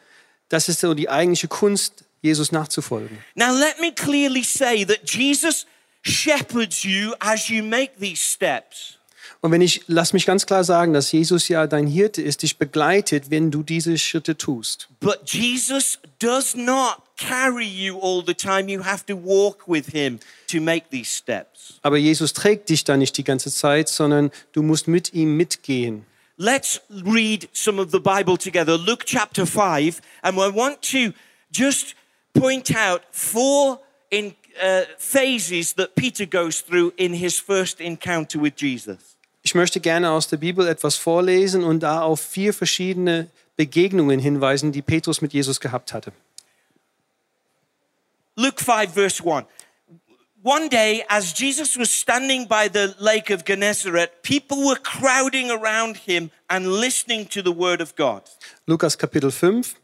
Das 0.47 0.69
ist 0.69 0.79
so 0.79 0.93
die 0.93 1.09
eigentliche 1.09 1.47
Kunst, 1.47 2.05
Jesus 2.21 2.51
nachzufolgen. 2.51 3.17
Now, 3.35 3.51
let 3.51 3.79
me 3.79 3.91
clearly 3.91 4.43
say 4.43 4.85
that 4.85 5.09
Jesus 5.09 5.65
shepherds 6.03 6.83
you 6.83 7.13
as 7.19 7.49
you 7.49 7.63
make 7.63 7.93
these 7.99 8.21
steps. 8.21 8.99
Und 9.41 9.51
wenn 9.51 9.61
ich, 9.61 9.83
lass 9.87 10.11
mich 10.11 10.25
ganz 10.25 10.45
klar 10.45 10.63
sagen, 10.63 10.91
dass 10.93 11.11
Jesus 11.11 11.47
ja 11.47 11.65
dein 11.65 11.87
Hirte 11.87 12.21
ist, 12.21 12.41
dich 12.41 12.57
begleitet, 12.57 13.29
wenn 13.29 13.51
du 13.51 13.63
diese 13.63 13.97
Schritte 13.97 14.37
tust. 14.37 14.89
But 14.99 15.21
Jesus 15.25 15.99
does 16.19 16.55
not 16.55 16.97
carry 17.15 17.65
you 17.65 17.97
all 17.99 18.21
the 18.25 18.33
time. 18.33 18.69
You 18.69 18.83
have 18.83 19.05
to 19.05 19.15
walk 19.15 19.67
with 19.67 19.87
him 19.87 20.19
to 20.51 20.59
make 20.59 20.87
these 20.91 21.09
steps. 21.09 21.79
Aber 21.81 21.97
Jesus 21.97 22.33
trägt 22.33 22.69
dich 22.69 22.83
da 22.83 22.97
nicht 22.97 23.17
die 23.17 23.23
ganze 23.23 23.49
Zeit, 23.51 23.87
sondern 23.87 24.31
du 24.51 24.61
musst 24.61 24.89
mit 24.89 25.13
ihm 25.13 25.37
mitgehen. 25.37 26.05
Let's 26.41 26.79
read 26.89 27.49
some 27.51 27.79
of 27.79 27.91
the 27.91 27.99
Bible 27.99 28.37
together. 28.37 28.77
Luke 28.77 29.03
chapter 29.05 29.45
5. 29.45 29.99
And 30.23 30.39
I 30.39 30.47
want 30.47 30.81
to 30.83 31.11
just 31.51 31.95
point 32.33 32.73
out 32.73 33.01
four 33.11 33.79
in, 34.09 34.35
uh, 34.63 34.83
phases 34.97 35.73
that 35.73 35.95
Peter 35.95 36.25
goes 36.25 36.61
through 36.61 36.93
in 36.95 37.13
his 37.13 37.37
first 37.37 37.81
encounter 37.81 38.39
with 38.39 38.53
Jesus. 38.55 39.17
Ich 39.43 39.53
möchte 39.53 39.81
gerne 39.81 40.11
aus 40.11 40.29
der 40.29 40.37
Bibel 40.37 40.65
etwas 40.65 40.95
vorlesen 40.95 41.65
und 41.65 41.81
da 41.81 42.03
auf 42.03 42.21
vier 42.21 42.53
verschiedene 42.53 43.27
Begegnungen 43.57 44.19
hinweisen, 44.19 44.71
die 44.71 44.81
Petrus 44.81 45.21
mit 45.21 45.33
Jesus 45.33 45.59
gehabt 45.59 45.91
hatte. 45.91 46.13
Luke 48.37 48.63
5, 48.63 48.93
verse 48.93 49.21
1. 49.21 49.45
One 50.43 50.69
day, 50.69 51.03
as 51.09 51.33
Jesus 51.33 51.75
was 51.75 51.91
standing 51.91 52.47
by 52.47 52.69
the 52.69 52.95
lake 52.97 53.29
of 53.29 53.43
Gennesaret, 53.43 54.23
people 54.23 54.65
were 54.65 54.77
crowding 54.77 55.51
around 55.51 55.97
him 56.07 56.31
and 56.49 56.65
listening 56.65 57.27
to 57.31 57.41
the 57.41 57.51
word 57.51 57.81
of 57.81 57.93
God. 57.97 58.21
Lukas 58.65 58.97
Kapitel 58.97 59.31
5. 59.31 59.75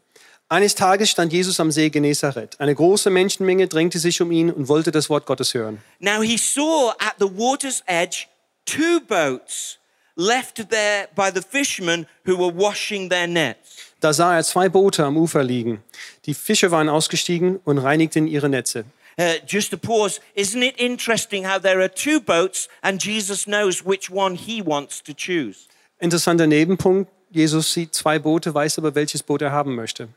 Eines 0.48 0.74
Tages 0.74 1.10
stand 1.10 1.30
Jesus 1.30 1.60
am 1.60 1.70
See 1.70 1.90
Genezareth. 1.90 2.58
Eine 2.58 2.74
große 2.74 3.10
Menschenmenge 3.10 3.68
drängte 3.68 3.98
sich 3.98 4.22
um 4.22 4.32
ihn 4.32 4.50
und 4.50 4.68
wollte 4.68 4.90
das 4.92 5.10
Wort 5.10 5.26
Gottes 5.26 5.52
hören. 5.52 5.82
Now 5.98 6.22
he 6.22 6.38
saw 6.38 6.94
at 7.00 7.16
the 7.18 7.26
water's 7.26 7.82
edge 7.86 8.26
two 8.64 9.00
boats, 9.06 9.78
left 10.16 10.70
there 10.70 11.08
by 11.14 11.30
the 11.34 11.42
fishermen 11.42 12.06
who 12.24 12.38
were 12.38 12.56
washing 12.56 13.10
their 13.10 13.26
nets. 13.26 13.92
Da 14.00 14.14
sah 14.14 14.36
er 14.36 14.42
zwei 14.42 14.70
Boote 14.70 15.04
am 15.04 15.18
Ufer 15.18 15.44
liegen. 15.44 15.82
Die 16.24 16.32
Fische 16.32 16.70
waren 16.70 16.88
ausgestiegen 16.88 17.60
und 17.64 17.76
reinigten 17.76 18.26
ihre 18.26 18.48
Netze. 18.48 18.86
Uh, 19.18 19.38
just 19.46 19.70
to 19.70 19.78
pause, 19.78 20.20
isn't 20.34 20.62
it 20.62 20.74
interesting 20.78 21.44
how 21.44 21.58
there 21.58 21.80
are 21.80 21.88
two 21.88 22.20
boats 22.20 22.68
and 22.82 23.00
Jesus 23.00 23.46
knows 23.46 23.82
which 23.82 24.10
one 24.10 24.34
he 24.34 24.60
wants 24.60 25.00
to 25.02 25.14
choose? 25.14 25.68
Interessanter 26.00 26.46
Nebenpunkt. 26.46 27.08
Jesus 27.30 27.72
sieht 27.72 27.94
zwei 27.94 28.18
Boote, 28.18 28.54
weiß 28.54 28.78
aber, 28.78 28.94
welches 28.94 29.22
Boot 29.22 29.42
er 29.42 29.52
haben 29.52 29.74
möchte. 29.74 30.08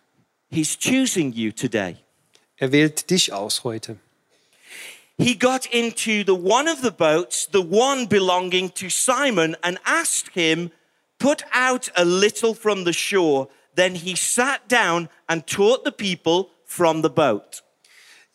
He's 0.50 0.78
choosing 0.78 1.32
you 1.32 1.52
today. 1.52 1.96
Er 2.58 2.72
wählt 2.72 3.10
dich 3.10 3.32
aus 3.32 3.64
heute. 3.64 3.98
He 5.18 5.36
got 5.36 5.66
into 5.66 6.24
the 6.24 6.36
one 6.36 6.68
of 6.68 6.82
the 6.82 6.92
boats, 6.92 7.48
the 7.52 7.62
one 7.62 8.08
belonging 8.08 8.74
to 8.76 8.90
Simon, 8.90 9.56
and 9.62 9.78
asked 9.86 10.34
him, 10.34 10.72
Put 11.20 11.44
out 11.54 11.90
a 11.96 12.06
little 12.06 12.54
from 12.54 12.86
the 12.86 12.94
shore. 12.94 13.50
Then 13.76 13.96
he 13.96 14.16
sat 14.16 14.68
down 14.70 15.10
and 15.28 15.46
taught 15.46 15.84
the 15.84 15.92
people 15.92 16.50
from 16.66 17.02
the 17.02 17.10
boat. 17.10 17.62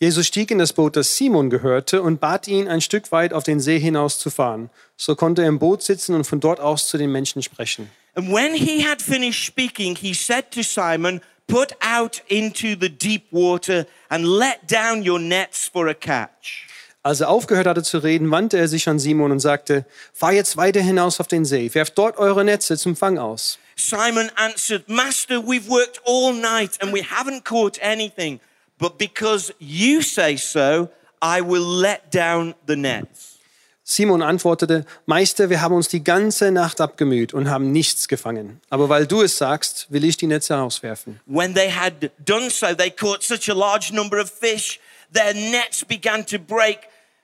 Jesus 0.00 0.26
stieg 0.26 0.50
in 0.50 0.58
das 0.58 0.72
Boot, 0.72 0.96
das 0.96 1.16
Simon 1.16 1.50
gehörte, 1.50 2.02
und 2.02 2.20
bat 2.20 2.48
ihn, 2.48 2.68
ein 2.68 2.80
Stück 2.80 3.12
weit 3.12 3.32
auf 3.32 3.44
den 3.44 3.60
See 3.60 3.78
hinaus 3.78 4.18
zu 4.18 4.28
fahren. 4.28 4.70
So 4.96 5.14
konnte 5.14 5.42
er 5.42 5.48
im 5.48 5.58
Boot 5.58 5.82
sitzen 5.82 6.14
und 6.14 6.24
von 6.24 6.40
dort 6.40 6.60
aus 6.60 6.88
zu 6.88 6.98
den 6.98 7.12
Menschen 7.12 7.42
sprechen. 7.42 7.90
And 8.14 8.32
when 8.32 8.54
he 8.54 8.86
had 8.86 9.00
finished 9.00 9.44
speaking, 9.44 9.96
he 9.96 10.14
said 10.14 10.50
to 10.52 10.62
Simon, 10.62 11.20
Put 11.46 11.74
out 11.80 12.22
into 12.28 12.74
the 12.80 12.88
deep 12.88 13.24
water 13.30 13.86
and 14.08 14.24
let 14.24 14.60
down 14.70 15.06
your 15.06 15.18
nets 15.18 15.68
for 15.68 15.88
a 15.88 15.94
catch. 15.94 16.66
Als 17.02 17.20
er 17.20 17.28
aufgehört 17.28 17.66
hatte 17.66 17.82
zu 17.82 17.98
reden, 17.98 18.30
wandte 18.30 18.56
er 18.56 18.66
sich 18.66 18.88
an 18.88 18.98
Simon 18.98 19.30
und 19.30 19.40
sagte, 19.40 19.84
fahr 20.14 20.32
jetzt 20.32 20.56
weiter 20.56 20.80
hinaus 20.80 21.20
auf 21.20 21.28
den 21.28 21.44
See, 21.44 21.68
werft 21.74 21.98
dort 21.98 22.16
eure 22.16 22.44
Netze 22.44 22.78
zum 22.78 22.96
Fang 22.96 23.18
aus. 23.18 23.58
Simon 23.76 24.30
answered, 24.36 24.88
Master, 24.88 25.36
we've 25.36 25.68
worked 25.68 26.00
all 26.06 26.32
night 26.32 26.80
and 26.80 26.94
we 26.94 27.02
haven't 27.02 27.44
caught 27.44 27.78
anything. 27.82 28.40
But 28.78 28.98
because 28.98 29.52
you 29.58 30.02
say 30.02 30.36
so, 30.36 30.88
I 31.22 31.40
will 31.40 31.64
let 31.64 32.10
down 32.10 32.54
the 32.66 32.76
nets. 32.76 33.38
Simon 33.86 34.22
antwortete, 34.22 34.86
Meister, 35.04 35.50
wir 35.50 35.60
haben 35.60 35.74
uns 35.74 35.88
die 35.88 36.02
ganze 36.02 36.50
Nacht 36.50 36.80
abgemüht 36.80 37.34
und 37.34 37.50
haben 37.50 37.70
nichts 37.70 38.08
gefangen. 38.08 38.62
Aber 38.70 38.88
weil 38.88 39.06
du 39.06 39.20
es 39.20 39.36
sagst, 39.36 39.86
will 39.90 40.04
ich 40.04 40.16
die 40.16 40.26
Netze 40.26 40.54
rauswerfen. 40.54 41.20
When 41.26 41.54
they 41.54 41.70
had 41.70 42.10
done 42.24 42.48
so, 42.48 42.74
they 42.74 42.90
caught 42.90 43.22
such 43.22 43.50
a 43.50 43.54
large 43.54 43.92
number 43.92 44.18
of 44.18 44.30
fish, 44.30 44.80
their 45.12 45.34
nets 45.34 45.84
began 45.84 46.24
to 46.26 46.38
break. 46.38 46.78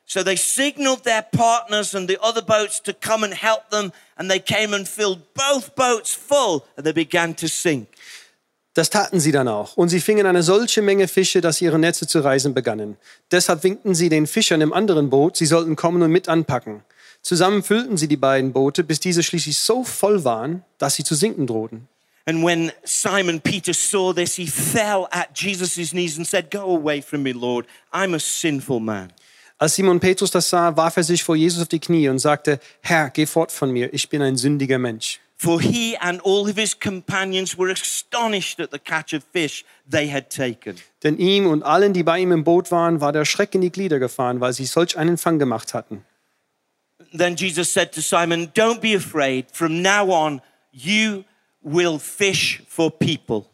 So 0.04 0.22
they 0.22 0.36
signaled 0.36 1.04
their 1.04 1.22
partners 1.22 1.94
and 1.94 2.08
the 2.08 2.18
other 2.20 2.42
boats 2.42 2.82
to 2.82 2.92
come 2.92 3.24
and 3.24 3.32
help 3.32 3.70
them, 3.70 3.92
and 4.18 4.30
they 4.30 4.40
came 4.40 4.74
and 4.74 4.86
filled 4.86 5.22
both 5.34 5.74
boats 5.76 6.12
full, 6.12 6.66
and 6.76 6.84
they 6.84 6.92
began 6.92 7.32
to 7.34 7.48
sink. 7.48 7.88
Das 8.74 8.88
taten 8.88 9.18
sie 9.18 9.32
dann 9.32 9.48
auch. 9.48 9.76
Und 9.76 9.88
sie 9.88 10.00
fingen 10.00 10.26
eine 10.26 10.42
solche 10.42 10.80
Menge 10.80 11.08
Fische, 11.08 11.40
dass 11.40 11.60
ihre 11.60 11.78
Netze 11.78 12.06
zu 12.06 12.20
reißen 12.20 12.54
begannen. 12.54 12.96
Deshalb 13.30 13.64
winkten 13.64 13.94
sie 13.94 14.08
den 14.08 14.26
Fischern 14.26 14.60
im 14.60 14.72
anderen 14.72 15.10
Boot, 15.10 15.36
sie 15.36 15.46
sollten 15.46 15.74
kommen 15.74 16.02
und 16.02 16.12
mit 16.12 16.28
anpacken. 16.28 16.82
Zusammen 17.22 17.62
füllten 17.62 17.96
sie 17.96 18.08
die 18.08 18.16
beiden 18.16 18.52
Boote, 18.52 18.84
bis 18.84 19.00
diese 19.00 19.22
schließlich 19.22 19.58
so 19.58 19.84
voll 19.84 20.24
waren, 20.24 20.64
dass 20.78 20.94
sie 20.94 21.04
zu 21.04 21.14
sinken 21.14 21.46
drohten. 21.46 21.88
And 22.26 22.44
when 22.44 22.70
Simon 22.84 23.40
Peter 23.40 23.74
saw 23.74 24.12
this, 24.12 24.36
he 24.36 24.46
fell 24.46 25.08
at 25.10 25.30
Jesus' 25.34 25.90
knees 25.90 26.16
and 26.16 26.26
said, 26.26 26.50
Go 26.50 26.76
away 26.76 27.02
from 27.02 27.22
me, 27.22 27.32
Lord. 27.32 27.66
I'm 27.92 28.14
a 28.14 28.18
sinful 28.18 28.78
man. 28.78 29.12
Als 29.58 29.74
Simon 29.74 30.00
Petrus 30.00 30.30
das 30.30 30.48
sah, 30.48 30.74
warf 30.76 30.96
er 30.96 31.02
sich 31.02 31.22
vor 31.22 31.36
Jesus 31.36 31.60
auf 31.60 31.68
die 31.68 31.80
Knie 31.80 32.08
und 32.08 32.18
sagte, 32.18 32.60
Herr, 32.80 33.10
geh 33.10 33.26
fort 33.26 33.52
von 33.52 33.70
mir, 33.70 33.92
ich 33.92 34.08
bin 34.08 34.22
ein 34.22 34.36
sündiger 34.36 34.78
Mensch. 34.78 35.20
For 35.42 35.58
he 35.58 35.96
and 35.98 36.20
all 36.20 36.50
of 36.50 36.58
his 36.58 36.78
companions 36.78 37.56
were 37.56 37.70
astonished 37.72 38.60
at 38.60 38.72
the 38.72 38.78
catch 38.78 39.14
of 39.14 39.24
fish 39.32 39.64
they 39.90 40.06
had 40.06 40.28
taken. 40.28 40.76
Denn 41.02 41.16
ihm 41.16 41.46
und 41.46 41.62
allen, 41.62 41.94
die 41.94 42.02
bei 42.02 42.18
ihm 42.18 42.30
im 42.30 42.44
Boot 42.44 42.70
waren, 42.70 43.00
war 43.00 43.10
der 43.10 43.24
Schreck 43.24 43.54
in 43.54 43.62
die 43.62 43.72
Glieder 43.72 43.98
gefahren, 43.98 44.42
weil 44.42 44.52
sie 44.52 44.66
solch 44.66 44.98
einen 44.98 45.16
Fang 45.16 45.38
gemacht 45.38 45.72
hatten. 45.72 46.04
Then 47.16 47.36
Jesus 47.36 47.72
said 47.72 47.90
to 47.92 48.02
Simon, 48.02 48.52
Don't 48.52 48.80
be 48.80 48.94
afraid. 48.94 49.46
From 49.50 49.80
now 49.80 50.10
on, 50.10 50.42
you 50.72 51.24
will 51.62 51.98
fish 51.98 52.62
for 52.68 52.90
people. 52.90 53.46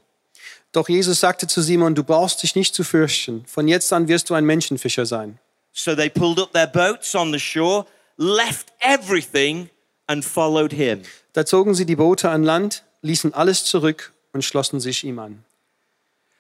Doch 0.73 0.89
Jesus 0.89 1.21
sagte 1.21 1.47
zu 1.47 1.63
Simon, 1.63 1.95
du 1.95 2.03
brauchst 2.03 2.43
dich 2.43 2.57
nicht 2.57 2.75
zu 2.75 2.83
fürchten. 2.83 3.45
Von 3.47 3.69
jetzt 3.69 3.93
an 3.93 4.09
wirst 4.09 4.29
du 4.29 4.35
ein 4.35 4.45
Menschenfischer 4.45 5.07
sein. 5.07 5.39
So 5.73 5.95
they 5.95 6.11
pulled 6.11 6.41
up 6.41 6.53
their 6.53 6.67
boats 6.67 7.15
on 7.15 7.33
the 7.33 7.39
shore, 7.39 7.87
left 8.17 8.73
everything, 8.81 9.71
and 10.07 10.25
followed 10.25 10.73
him. 10.73 11.03
Da 11.33 11.45
zogen 11.45 11.75
sie 11.75 11.87
die 11.87 11.97
Boote 11.97 12.31
an 12.31 12.45
Land, 12.45 12.85
ließen 13.03 13.35
alles 13.35 13.65
zurück 13.65 14.13
und 14.33 14.43
schlossen 14.45 14.81
sich 14.81 15.05
ihm 15.05 15.19
an. 15.19 15.45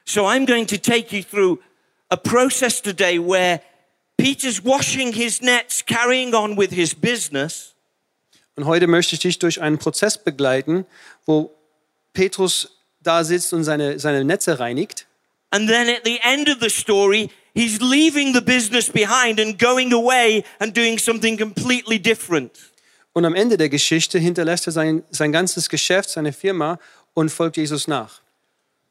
So 0.04 0.22
I'm 0.22 0.46
going 0.46 0.66
to 0.68 0.76
take 0.76 1.14
you 1.16 1.22
through 1.22 1.58
a 2.10 2.16
process 2.16 2.80
today 2.80 3.18
where 3.18 3.60
Peter's 4.16 4.64
washing 4.64 5.12
his 5.12 5.42
nets, 5.42 5.84
carrying 5.84 6.34
on 6.34 6.56
with 6.56 6.70
his 6.70 6.94
business. 6.94 7.74
Und 8.54 8.64
heute 8.64 8.86
möchte 8.86 9.14
ich 9.14 9.20
dich 9.20 9.38
durch 9.38 9.60
einen 9.60 9.78
Prozess 9.78 10.16
begleiten, 10.16 10.86
wo 11.26 11.50
Petrus 12.14 12.78
da 13.02 13.22
sitzt 13.22 13.52
und 13.52 13.64
seine, 13.64 13.98
seine 13.98 14.24
Netze 14.24 14.58
reinigt. 14.58 15.06
And 15.50 15.68
then 15.68 15.88
at 15.88 16.02
the 16.04 16.18
end 16.22 16.48
of 16.48 16.58
the 16.60 16.70
story, 16.70 17.30
he's 17.54 17.80
leaving 17.80 18.32
the 18.32 18.40
business 18.40 18.90
behind 18.90 19.38
and 19.38 19.58
going 19.58 19.92
away 19.92 20.42
and 20.58 20.74
doing 20.74 20.98
something 20.98 21.36
completely 21.36 21.98
different. 21.98 22.52
Und 23.16 23.24
am 23.24 23.34
Ende 23.34 23.56
der 23.56 23.70
Geschichte 23.70 24.18
hinterlässt 24.18 24.66
er 24.66 24.74
sein, 24.74 25.02
sein 25.10 25.32
ganzes 25.32 25.70
Geschäft, 25.70 26.10
seine 26.10 26.34
Firma 26.34 26.78
und 27.14 27.30
folgt 27.30 27.56
Jesus 27.56 27.88
nach. 27.88 28.20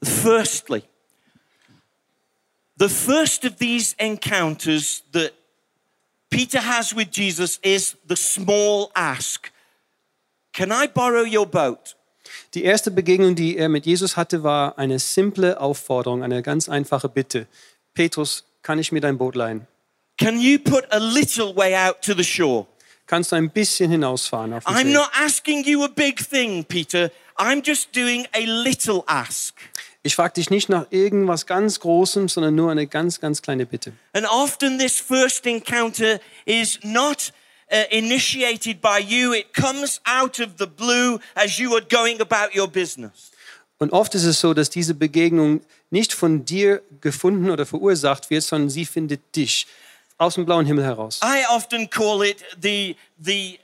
Firstly, 0.02 0.82
the 2.80 2.90
first 2.90 3.46
of 3.46 3.58
these 3.58 3.94
encounters 4.00 5.04
that 5.14 5.32
Peter 6.32 6.60
has 6.60 6.96
with 6.96 7.10
Jesus 7.12 7.60
is 7.62 7.98
the 8.10 8.16
small 8.16 8.90
ask 8.96 9.52
Can 10.54 10.72
I 10.72 10.88
borrow 10.88 11.24
your 11.24 11.46
boat? 11.46 11.96
Die 12.56 12.64
erste 12.64 12.90
Begegnung, 12.90 13.36
die 13.36 13.58
er 13.58 13.70
mit 13.70 13.86
Jesus 13.86 14.18
hatte, 14.18 14.42
war 14.42 14.80
eine 14.80 14.98
simple 14.98 15.62
Aufforderung, 15.62 16.24
eine 16.24 16.42
ganz 16.42 16.68
einfache 16.68 17.10
Bitte. 17.10 17.46
Petrus, 17.94 18.44
kann 18.64 18.80
ich 18.80 18.92
mir 18.92 19.02
dein 19.02 19.20
Boot 19.20 19.36
leihen? 19.36 19.68
Can 20.18 20.40
you 20.40 20.58
put 20.58 20.92
a 20.92 20.98
little 20.98 21.56
way 21.56 21.76
out 21.76 22.02
to 22.02 22.16
the 22.16 22.24
shore? 22.24 22.66
Kannst 23.08 23.32
du 23.32 23.36
ein 23.36 23.50
bisschen 23.52 23.92
hinausfahren 23.92 24.54
auf 24.54 24.64
den 24.64 24.74
I'm 24.74 24.84
See? 24.84 24.94
not 24.94 25.10
asking 25.24 25.64
you 25.64 25.84
a 25.84 25.88
big 25.88 26.18
thing, 26.18 26.64
Peter. 26.64 27.12
I'm 27.38 27.62
just 27.64 27.96
doing 27.96 28.26
a 28.34 28.40
little 28.40 29.04
ask. 29.08 29.56
Ich 30.02 30.16
frage 30.16 30.34
dich 30.36 30.50
nicht 30.50 30.70
nach 30.70 30.86
irgendwas 30.92 31.46
ganz 31.46 31.80
Großem, 31.80 32.30
sondern 32.30 32.56
nur 32.56 32.72
eine 32.72 32.88
ganz, 32.88 33.20
ganz 33.20 33.42
kleine 33.42 33.66
Bitte. 33.66 33.94
And 34.14 34.28
often 34.30 34.78
this 34.78 35.00
first 35.00 35.46
encounter 35.48 36.20
is 36.46 36.80
not 36.84 37.34
uh, 37.72 37.76
initiated 37.90 38.82
by 38.82 39.00
you, 39.00 39.34
it 39.34 39.54
comes 39.54 40.02
out 40.06 40.40
of 40.40 40.52
the 40.60 40.68
blue 40.68 41.20
as 41.34 41.58
you 41.58 41.74
are 41.74 41.84
going 41.84 42.22
about 42.22 42.56
your 42.56 42.68
business. 42.68 43.32
Und 43.78 43.92
oft 43.92 44.16
ist 44.16 44.24
es 44.24 44.40
so, 44.40 44.54
dass 44.54 44.70
diese 44.70 44.94
Begegnung 44.94 45.62
nicht 45.90 46.14
von 46.14 46.46
dir 46.46 46.82
gefunden 47.02 47.50
oder 47.50 47.66
verursacht 47.66 48.30
wird, 48.30 48.44
sondern 48.44 48.70
sie 48.70 48.86
findet 48.86 49.36
dich 49.36 49.68
aus 50.18 50.36
dem 50.36 50.46
blauen 50.46 50.66
Himmel 50.66 50.84
heraus. 50.84 51.20
I 51.24 51.46
often 51.50 51.90
call 51.90 52.24
it 52.24 52.38
the, 52.62 52.96
the, 53.24 53.60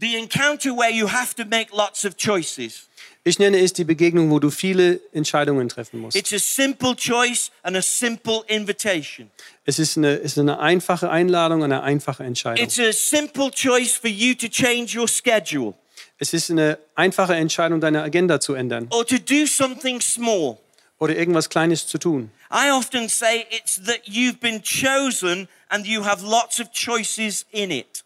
the 0.00 0.16
encounter 0.16 0.70
where 0.70 0.90
you 0.90 1.08
have 1.08 1.34
to 1.34 1.44
make 1.44 1.68
lots 1.72 2.04
of 2.04 2.16
choices. 2.16 2.88
Ich 3.26 3.38
nenne 3.38 3.58
es 3.58 3.72
die 3.72 3.84
Begegnung, 3.84 4.30
wo 4.30 4.38
du 4.38 4.50
viele 4.50 5.00
Entscheidungen 5.12 5.68
treffen 5.70 5.98
musst. 6.00 6.14
It's 6.14 6.34
a 6.34 6.38
simple 6.38 6.94
choice 6.94 7.50
and 7.62 7.74
a 7.74 7.80
simple 7.80 8.42
invitation. 8.48 9.30
Es 9.64 9.78
ist 9.78 9.96
eine, 9.96 10.16
es 10.16 10.32
ist 10.32 10.38
eine 10.38 10.58
einfache 10.58 11.08
Einladung, 11.08 11.64
eine 11.64 11.82
einfache 11.82 12.22
Entscheidung. 12.22 12.62
It's 12.62 12.78
a 12.78 12.92
simple 12.92 13.50
choice 13.50 13.96
for 13.96 14.10
you 14.10 14.34
to 14.34 14.46
change 14.48 14.98
your 14.98 15.08
schedule 15.08 15.72
Es 16.18 16.34
ist 16.34 16.50
eine 16.50 16.78
einfache 16.94 17.34
Entscheidung, 17.34 17.80
deine 17.80 18.02
Agenda 18.02 18.40
zu 18.40 18.52
ändern 18.54 18.88
or 18.90 19.06
to 19.06 19.16
do 19.16 19.46
something 19.46 20.02
small. 20.02 20.58
Oder 20.98 21.16
irgendwas 21.16 21.48
Kleines 21.48 21.86
zu 21.86 21.98
tun. 21.98 22.30
I 22.50 22.70
often 22.70 23.08
say 23.08 23.46
it's 23.50 23.80
that 23.84 24.00
you've 24.06 24.38
been 24.40 24.62
chosen 24.62 25.48
and 25.68 25.86
you 25.86 26.04
have 26.04 26.24
lots 26.24 26.60
of 26.60 26.70
choices 26.72 27.46
in 27.50 27.70
it. 27.70 28.04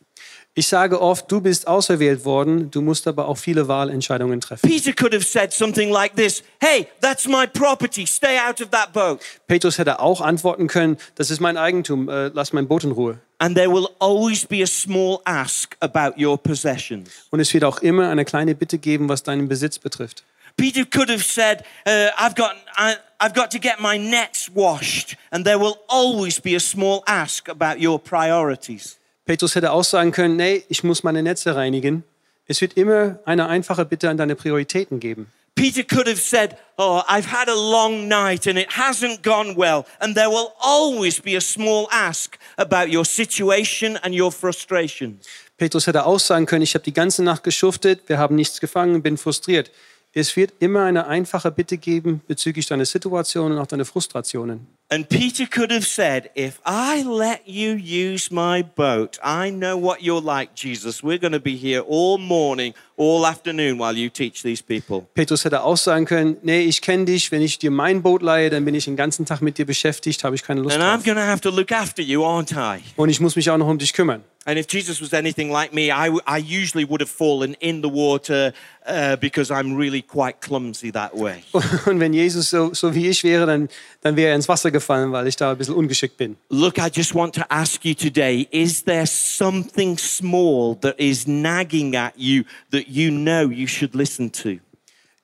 Ich 0.59 0.67
sage 0.67 1.01
oft, 1.01 1.31
du 1.31 1.41
bist 1.41 1.69
auserwählt 1.69 2.25
worden, 2.25 2.69
du 2.73 2.81
musst 2.81 3.07
aber 3.07 3.29
auch 3.29 3.39
viele 3.39 3.69
Wahlentscheidungen 3.69 4.41
treffen. 4.41 4.69
Peter 4.69 4.93
could 4.93 5.15
have 5.15 5.23
said 5.23 5.53
something 5.53 5.89
like 5.89 6.17
this 6.17 6.43
Hey, 6.61 6.89
that's 7.01 7.29
my 7.29 7.47
property, 7.47 8.05
stay 8.05 8.39
out 8.41 8.61
of 8.61 8.71
that 8.71 8.93
boat. 8.93 9.21
Petrus 9.47 9.79
hätte 9.79 10.01
auch 10.01 10.21
antworten 10.21 10.67
können, 10.67 10.97
das 11.15 11.31
ist 11.31 11.39
mein 11.39 11.57
Eigentum, 11.57 12.09
äh, 12.09 12.33
lass 12.35 12.53
mein 12.53 12.67
Boot 12.67 12.83
in 12.83 12.91
Ruhe. 12.91 13.19
And 13.39 13.55
there 13.55 13.71
will 13.71 13.87
always 14.01 14.45
be 14.45 14.61
a 14.65 14.67
small 14.67 15.21
ask 15.25 15.77
about 15.79 16.21
your 16.21 16.37
possessions. 16.37 17.09
Und 17.31 17.39
es 17.39 17.55
wird 17.55 17.63
auch 17.63 17.79
immer 17.79 18.09
eine 18.09 18.25
kleine 18.25 18.57
Bitte 18.57 18.79
geben, 18.79 19.09
was 19.09 19.23
deinen 19.23 19.47
Besitz 19.47 19.79
betrifft. 19.79 20.25
Peter 20.59 20.85
could 20.85 21.09
have 21.09 21.25
said, 21.25 21.65
uh, 21.87 22.11
I've, 22.19 22.35
got, 22.35 22.57
I, 22.77 22.97
I've 23.21 23.33
got 23.33 23.53
to 23.53 23.59
get 23.59 23.81
my 23.81 23.97
nets 23.97 24.51
washed, 24.51 25.17
and 25.31 25.45
there 25.45 25.59
will 25.59 25.79
always 25.89 26.41
be 26.41 26.55
a 26.57 26.61
small 26.61 27.03
ask 27.07 27.49
about 27.49 27.81
your 27.81 27.99
priorities. 27.99 28.99
Petrus 29.25 29.55
hätte 29.55 29.73
auch 29.73 29.85
sagen 29.85 30.11
können, 30.11 30.37
nee, 30.37 30.65
ich 30.69 30.83
muss 30.83 31.05
meine 31.05 31.23
Netze 31.23 31.55
reinigen. 31.55 32.03
Es 32.47 32.61
wird 32.61 32.75
immer 32.75 33.19
eine 33.25 33.47
einfache 33.47 33.85
Bitte 33.85 34.09
an 34.09 34.17
deine 34.17 34.35
Prioritäten 34.35 35.01
geben. 35.01 35.27
Peter 35.55 35.83
could 35.83 36.07
have 36.07 36.21
said, 36.21 36.57
Oh, 36.79 37.03
I've 37.09 37.27
had 37.27 37.49
a 37.49 37.55
long 37.55 38.09
night 38.09 38.47
and 38.47 38.57
it 38.59 38.71
hasn't 38.71 39.23
gone 39.23 39.57
well. 39.57 39.85
And 40.01 40.15
there 40.15 40.31
will 40.31 40.53
always 40.61 41.21
be 41.21 41.37
a 41.37 41.41
small 41.41 41.89
ask 41.91 42.39
about 42.57 42.91
your 42.91 43.05
situation 43.05 43.99
and 44.03 44.15
your 44.15 44.31
frustrations. 44.33 45.27
Petrus 45.57 45.89
hätte 45.89 46.07
auch 46.07 46.21
sagen 46.21 46.47
können, 46.47 46.63
ich 46.63 46.75
habe 46.75 46.85
die 46.85 46.93
ganze 46.93 47.23
Nacht 47.25 47.43
geschuftet, 47.43 48.03
wir 48.07 48.19
haben 48.19 48.37
nichts 48.37 48.61
gefangen, 48.61 49.03
bin 49.03 49.19
frustriert. 49.19 49.73
Es 50.13 50.37
wird 50.37 50.55
immer 50.59 50.85
eine 50.85 51.07
einfache 51.07 51.51
Bitte 51.51 51.77
geben 51.79 52.23
bezüglich 52.27 52.67
deiner 52.67 52.87
Situation 52.87 53.53
und 53.53 53.59
auch 53.59 53.67
deiner 53.67 53.85
Frustrationen. 53.85 54.67
And 54.91 55.07
Peter 55.07 55.45
could 55.45 55.71
have 55.71 55.85
said, 55.85 56.31
If 56.35 56.61
I 56.65 57.03
let 57.03 57.43
you 57.47 57.75
use 57.75 58.31
my 58.33 58.63
boat, 58.63 59.19
I 59.23 59.51
know 59.51 59.77
what 59.77 60.03
you're 60.03 60.23
like, 60.23 60.55
Jesus. 60.55 61.03
We're 61.03 61.19
going 61.19 61.35
to 61.35 61.41
be 61.41 61.57
here 61.57 61.83
all 61.87 62.17
morning, 62.17 62.73
all 62.97 63.27
afternoon 63.27 63.77
while 63.79 63.95
you 63.95 64.09
teach 64.09 64.43
these 64.43 64.63
people. 64.63 65.07
Petrus 65.15 65.45
hätte 65.45 65.63
auch 65.63 65.77
sagen 65.77 66.07
können, 66.07 66.39
nee, 66.43 66.63
ich 66.63 66.81
kenne 66.81 67.05
dich, 67.05 67.31
wenn 67.31 67.43
ich 67.43 67.59
dir 67.59 67.71
mein 67.71 68.01
Boot 68.03 68.23
leihe, 68.23 68.49
dann 68.49 68.65
bin 68.65 68.75
ich 68.75 68.87
den 68.87 68.97
ganzen 68.97 69.27
Tag 69.27 69.43
mit 69.43 69.59
dir 69.59 69.67
beschäftigt, 69.67 70.25
habe 70.25 70.37
ich 70.37 70.43
keine 70.43 70.63
Lust 70.63 70.75
And 70.75 70.83
I'm 70.83 70.97
drauf. 70.97 71.05
going 71.05 71.17
to 71.19 71.23
have 71.23 71.43
to 71.43 71.51
look 71.51 71.71
after 71.71 72.01
you, 72.03 72.23
aren't 72.25 72.53
I? 72.57 72.81
Und 72.97 73.11
ich 73.11 73.21
muss 73.21 73.37
mich 73.37 73.51
auch 73.51 73.59
noch 73.59 73.69
um 73.69 73.77
dich 73.77 73.93
kümmern. 73.93 74.25
And 74.47 74.59
if 74.59 74.67
Jesus 74.73 75.03
was 75.03 75.13
anything 75.13 75.51
like 75.51 75.75
me, 75.75 75.91
I, 75.91 76.09
w- 76.09 76.23
I 76.27 76.39
usually 76.39 76.89
would 76.89 77.03
have 77.03 77.11
fallen 77.11 77.53
in 77.61 77.83
the 77.83 77.91
water 77.91 78.55
uh, 78.87 79.15
because 79.17 79.51
I'm 79.53 79.77
really 79.77 80.01
quite 80.01 80.41
clumsy 80.41 80.91
that 80.93 81.13
way. 81.15 81.43
Und 81.85 82.01
wenn 82.01 82.15
Jesus 82.15 82.49
so, 82.49 82.73
so 82.73 82.95
wie 82.95 83.09
ich 83.09 83.23
wäre, 83.25 83.45
dann, 83.45 83.69
dann 84.01 84.17
wäre 84.17 84.31
er 84.31 84.37
ins 84.37 84.49
Wasser 84.49 84.71
gefallen, 84.79 85.13
weil 85.13 85.27
ich 85.27 85.37
da 85.37 85.53
ein 85.53 85.59
bisschen 85.59 85.75
ungeschickt 85.75 86.17
bin. 86.17 86.37
Look, 86.49 86.79
I 86.79 86.89
just 86.93 87.15
want 87.15 87.35
to 87.35 87.43
ask 87.49 87.85
you 87.85 87.95
today 87.95 88.49
is 88.51 88.85
there 88.85 89.07
something 89.07 89.99
small 89.99 90.77
that 90.81 90.99
is 90.99 91.27
nagging 91.27 91.97
at 91.97 92.15
you 92.17 92.45
that 92.71 92.89
you 92.89 93.11
know 93.11 93.51
you 93.51 93.67
should 93.67 93.95
listen 93.95 94.33
to? 94.33 94.59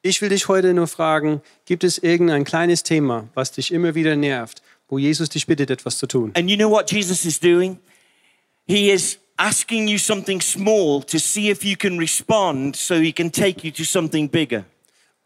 Ich 0.02 0.20
will 0.20 0.28
dich 0.28 0.48
heute 0.48 0.74
nur 0.74 0.86
fragen, 0.86 1.40
gibt 1.64 1.82
es 1.82 1.96
irgendein 1.98 2.44
kleines 2.44 2.82
Thema, 2.82 3.28
was 3.34 3.52
dich 3.52 3.72
immer 3.72 3.94
wieder 3.94 4.16
nervt, 4.16 4.62
wo 4.88 4.98
Jesus 4.98 5.30
dich 5.30 5.46
bittet, 5.46 5.70
etwas 5.70 5.96
zu 5.96 6.06
tun? 6.06 6.30
And 6.34 6.50
you 6.50 6.56
know 6.56 6.70
what 6.70 6.90
Jesus 6.90 7.24
is 7.24 7.40
doing? 7.40 7.78
He 8.66 8.90
is 8.90 9.18
asking 9.36 9.88
you 9.88 9.98
something 9.98 10.40
small 10.40 11.02
to 11.02 11.18
see 11.18 11.50
if 11.50 11.64
you 11.64 11.76
can 11.76 11.98
respond 11.98 12.76
so 12.76 12.96
he 12.96 13.12
can 13.12 13.30
take 13.30 13.64
you 13.64 13.72
to 13.72 13.84
something 13.84 14.28
bigger. 14.28 14.64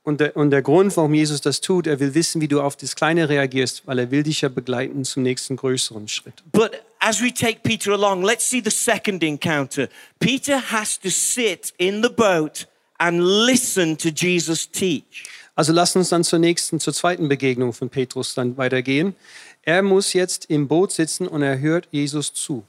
Und 0.08 0.20
der, 0.20 0.34
und 0.38 0.50
der 0.50 0.62
Grund, 0.62 0.96
warum 0.96 1.12
Jesus 1.12 1.42
das 1.42 1.60
tut, 1.60 1.86
er 1.86 2.00
will 2.00 2.14
wissen, 2.14 2.40
wie 2.40 2.48
du 2.48 2.62
auf 2.62 2.76
das 2.76 2.96
Kleine 2.96 3.28
reagierst, 3.28 3.82
weil 3.84 3.98
er 3.98 4.10
will 4.10 4.22
dich 4.22 4.40
ja 4.40 4.48
begleiten 4.48 5.04
zum 5.04 5.22
nächsten 5.22 5.56
größeren 5.56 6.08
Schritt. 6.08 6.42
But 6.50 6.82
as 6.98 7.20
we 7.20 7.30
take 7.30 7.60
Peter 7.62 7.92
along, 7.92 8.24
let's 8.24 8.48
see 8.48 8.62
the 8.64 8.70
second 8.70 9.22
encounter. 9.22 9.86
Peter 10.18 10.62
has 10.72 10.98
to 10.98 11.10
sit 11.10 11.74
in 11.76 12.02
the 12.02 12.08
boat 12.08 12.66
and 12.96 13.20
listen 13.20 13.98
to 13.98 14.08
Jesus 14.08 14.70
teach. 14.70 15.24
Also 15.54 15.74
lass 15.74 15.94
uns 15.94 16.08
dann 16.08 16.24
zur 16.24 16.38
nächsten, 16.38 16.80
zur 16.80 16.94
zweiten 16.94 17.28
Begegnung 17.28 17.74
von 17.74 17.90
Petrus 17.90 18.32
dann 18.32 18.56
weitergehen. 18.56 19.14
Er 19.60 19.82
muss 19.82 20.14
jetzt 20.14 20.46
im 20.46 20.68
Boot 20.68 20.90
sitzen 20.90 21.28
und 21.28 21.42
er 21.42 21.58
hört 21.58 21.86
Jesus 21.90 22.32
zu. 22.32 22.64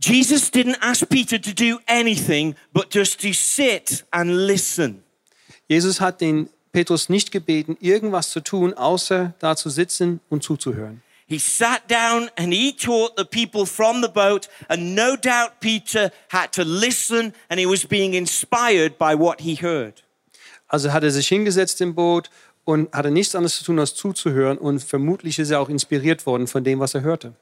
Jesus 0.00 0.52
didn't 0.52 0.76
ask 0.80 1.08
Peter 1.08 1.42
to 1.42 1.50
do 1.50 1.80
anything 1.88 2.54
but 2.72 2.94
just 2.94 3.20
to 3.20 3.32
sit 3.32 4.04
and 4.12 4.30
listen. 4.30 5.02
Jesus 5.66 6.00
hat 6.00 6.20
den 6.20 6.48
Petrus 6.78 7.08
nicht 7.08 7.32
gebeten, 7.32 7.76
irgendwas 7.80 8.30
zu 8.30 8.38
tun, 8.38 8.72
außer 8.72 9.34
da 9.40 9.56
zu 9.56 9.68
sitzen 9.68 10.20
und 10.28 10.44
zuzuhören. 10.44 11.02
He 11.26 11.40
sat 11.40 11.82
down 11.90 12.30
and 12.36 12.54
he 12.54 12.72
taught 12.72 13.14
the 13.16 13.24
people 13.24 13.66
from 13.66 14.00
the 14.00 14.08
boat, 14.08 14.48
and 14.68 14.94
no 14.94 15.16
doubt 15.16 15.58
Peter 15.58 16.12
had 16.28 16.52
to 16.52 16.62
listen 16.62 17.34
and 17.48 17.58
he 17.58 17.66
was 17.66 17.84
being 17.84 18.14
inspired 18.14 18.96
by 18.96 19.18
what 19.18 19.40
he 19.40 19.56
heard. 19.60 20.04
Also 20.68 20.92
hat 20.92 21.02
er 21.02 21.10
sich 21.10 21.26
hingesetzt 21.26 21.80
im 21.80 21.96
Boot 21.96 22.30
und 22.64 22.92
hatte 22.92 23.10
nichts 23.10 23.34
anderes 23.34 23.56
zu 23.56 23.64
tun, 23.64 23.80
als 23.80 23.94
zuzuhören. 23.94 24.56
Und 24.56 24.80
vermutlich 24.80 25.38
ist 25.38 25.50
er 25.50 25.58
auch 25.58 25.70
inspiriert 25.70 26.26
worden 26.26 26.46
von 26.46 26.62
dem, 26.62 26.78
was 26.78 26.94
er 26.94 27.00
hörte. 27.00 27.32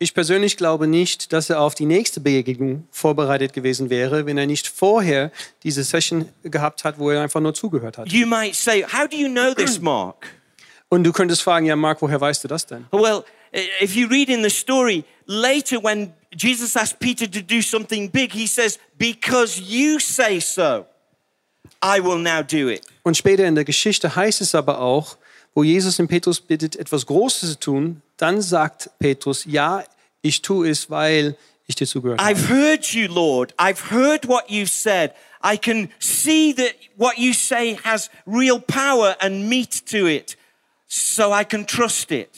Ich 0.00 0.14
persönlich 0.14 0.56
glaube 0.56 0.86
nicht, 0.86 1.32
dass 1.32 1.50
er 1.50 1.60
auf 1.60 1.74
die 1.74 1.84
nächste 1.84 2.20
Begegnung 2.20 2.86
vorbereitet 2.92 3.52
gewesen 3.52 3.90
wäre, 3.90 4.26
wenn 4.26 4.38
er 4.38 4.46
nicht 4.46 4.68
vorher 4.68 5.32
diese 5.64 5.82
Session 5.82 6.28
gehabt 6.44 6.84
hat, 6.84 7.00
wo 7.00 7.10
er 7.10 7.20
einfach 7.20 7.40
nur 7.40 7.52
zugehört 7.52 7.98
hat. 7.98 8.12
You 8.12 8.24
might 8.24 8.54
say, 8.54 8.84
How 8.84 9.08
do 9.08 9.16
you 9.16 9.28
know 9.28 9.54
this, 9.54 9.80
Mark? 9.80 10.28
Und 10.88 11.02
du 11.02 11.12
könntest 11.12 11.42
fragen, 11.42 11.66
ja, 11.66 11.74
Mark, 11.74 12.00
woher 12.00 12.20
weißt 12.20 12.44
du 12.44 12.48
das 12.48 12.64
denn? 12.64 12.86
Well, 12.92 13.24
if 13.82 13.96
you 13.96 14.06
read 14.06 14.28
in 14.28 14.44
the 14.44 14.50
story, 14.50 15.04
later 15.26 15.82
when 15.82 16.12
Jesus 16.32 16.76
asked 16.76 17.00
Peter 17.00 17.28
to 17.28 17.40
do 17.40 17.60
something 17.60 18.08
big, 18.08 18.32
he 18.32 18.46
says, 18.46 18.78
Because 18.96 19.60
you 19.60 19.98
say 19.98 20.38
so, 20.38 20.86
I 21.82 22.00
will 22.00 22.18
now 22.18 22.42
do 22.42 22.70
it. 22.70 22.82
Und 23.02 23.16
später 23.16 23.44
in 23.46 23.56
der 23.56 23.64
Geschichte 23.64 24.14
heißt 24.14 24.42
es 24.42 24.54
aber 24.54 24.80
auch, 24.80 25.16
wo 25.58 25.64
Jesus 25.64 25.96
den 25.96 26.06
Petrus 26.06 26.40
bittet, 26.40 26.76
etwas 26.76 27.04
Großes 27.06 27.50
zu 27.54 27.58
tun, 27.58 28.02
dann 28.16 28.40
sagt 28.40 28.90
Petrus, 29.00 29.44
ja, 29.44 29.82
ich 30.22 30.40
tue 30.40 30.70
es, 30.70 30.88
weil 30.88 31.36
ich 31.66 31.74
dir 31.74 31.84
zugehört 31.84 32.20
habe. 32.20 32.32
I've 32.32 32.48
heard 32.48 32.84
you, 32.94 33.12
Lord. 33.12 33.54
I've 33.58 33.90
heard 33.90 34.28
what 34.28 34.48
you've 34.48 34.70
said. 34.70 35.10
I 35.42 35.58
can 35.58 35.90
see 35.98 36.54
that 36.54 36.74
what 36.96 37.18
you 37.18 37.32
say 37.32 37.76
has 37.82 38.08
real 38.24 38.60
power 38.60 39.16
and 39.18 39.48
meat 39.48 39.84
to 39.90 40.06
it, 40.06 40.36
so 40.86 41.34
I 41.34 41.42
can 41.44 41.66
trust 41.66 42.12
it. 42.12 42.28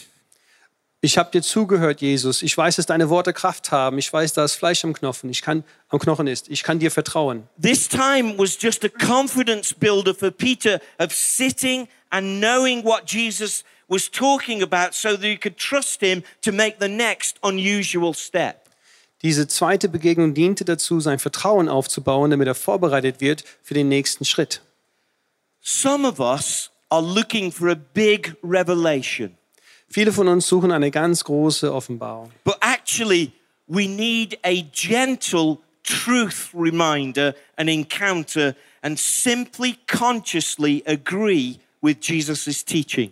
Ich 1.03 1.17
habe 1.17 1.31
dir 1.31 1.41
zugehört, 1.43 2.03
Jesus. 2.03 2.43
Ich 2.43 2.57
weiß, 2.57 2.77
dass 2.77 2.85
deine 2.85 3.09
Worte 3.09 3.33
Kraft 3.33 3.73
haben. 3.73 3.97
Ich 3.99 4.13
weiß, 4.13 4.35
da 4.35 4.45
ist 4.45 4.55
Fleisch 4.55 4.85
am 4.85 4.93
Knochen. 4.93 5.31
Ich 5.31 5.41
kann 5.41 5.65
am 5.89 5.99
Knochen 5.99 6.27
ist. 6.27 6.51
Ich 6.51 6.63
kann 6.63 6.79
dir 6.79 6.91
vertrauen. 6.91 7.49
This 7.61 7.89
time 7.89 8.37
was 8.37 8.59
just 8.61 8.85
a 8.85 8.89
confidence 8.89 9.73
builder 9.73 10.15
for 10.15 10.31
Peter 10.31 10.79
of 10.99 11.13
sitting 11.13 11.89
and 12.11 12.41
knowing 12.41 12.85
what 12.85 13.11
Jesus 13.11 13.65
was 13.89 14.11
talking 14.11 14.63
about 14.63 14.93
so 14.93 15.17
that 15.17 15.23
he 15.23 15.39
could 15.39 15.57
trust 15.57 16.03
him 16.03 16.23
to 16.43 16.53
make 16.53 16.77
the 16.81 16.89
next 16.89 17.39
unusual 17.43 18.15
step. 18.15 18.57
Diese 19.23 19.47
zweite 19.49 19.89
Begegnung 19.89 20.33
diente 20.33 20.65
dazu, 20.65 21.01
sein 21.01 21.19
Vertrauen 21.19 21.69
aufzubauen, 21.69 22.31
damit 22.31 22.47
er 22.47 22.55
vorbereitet 22.55 23.21
wird 23.21 23.45
für 23.63 23.75
den 23.75 23.89
nächsten 23.89 24.25
Schritt. 24.25 24.63
Some 25.61 26.09
of 26.09 26.21
us 26.21 26.71
are 26.89 27.03
looking 27.03 27.53
for 27.53 27.69
a 27.71 27.75
big 27.75 28.35
revelation, 28.43 29.37
Viele 29.93 30.13
von 30.13 30.29
uns 30.29 30.47
suchen 30.47 30.71
eine 30.71 30.91
ganz 30.91 31.25
große 31.25 31.73
Offenbarung. 31.73 32.31
but 32.45 32.57
actually, 32.61 33.33
we 33.67 33.89
need 33.89 34.39
a 34.45 34.63
gentle 34.73 35.59
truth 35.83 36.51
reminder, 36.55 37.35
an 37.57 37.69
encounter, 37.69 38.55
and 38.83 38.99
simply 38.99 39.77
consciously 39.89 40.83
agree 40.87 41.59
with 41.83 41.97
Jesus' 42.01 42.65
teaching. 42.65 43.11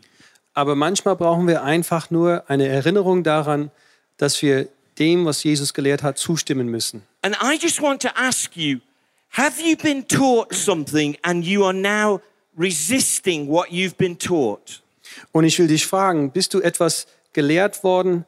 Aber 0.54 0.74
manchmal 0.76 1.16
brauchen 1.16 1.46
wir 1.48 1.62
einfach 1.62 2.10
nur 2.10 2.44
eine 2.48 2.66
Erinnerung 2.68 3.22
daran, 3.22 3.70
dass 4.16 4.40
wir 4.42 4.68
dem, 4.98 5.24
was 5.24 5.42
Jesus 5.44 5.74
gelehrt 5.74 6.02
hat, 6.02 6.18
zustimmen 6.18 6.68
müssen. 6.68 7.02
And 7.22 7.36
I 7.42 7.56
just 7.60 7.80
want 7.80 8.02
to 8.02 8.08
ask 8.16 8.56
you 8.56 8.78
have 9.30 9.60
you 9.60 9.76
been 9.76 10.06
taught 10.06 10.54
something 10.54 11.16
and 11.22 11.44
you 11.44 11.64
are 11.64 11.74
now 11.74 12.20
resisting 12.56 13.48
what 13.48 13.70
you've 13.70 13.96
been 13.96 14.16
taught? 14.18 14.80
Und 15.32 15.44
ich 15.44 15.58
will 15.58 15.68
dich 15.68 15.86
fragen, 15.86 16.30
bist 16.30 16.54
du 16.54 16.60
etwas 16.60 17.06
gelehrt 17.32 17.84
worden, 17.84 18.24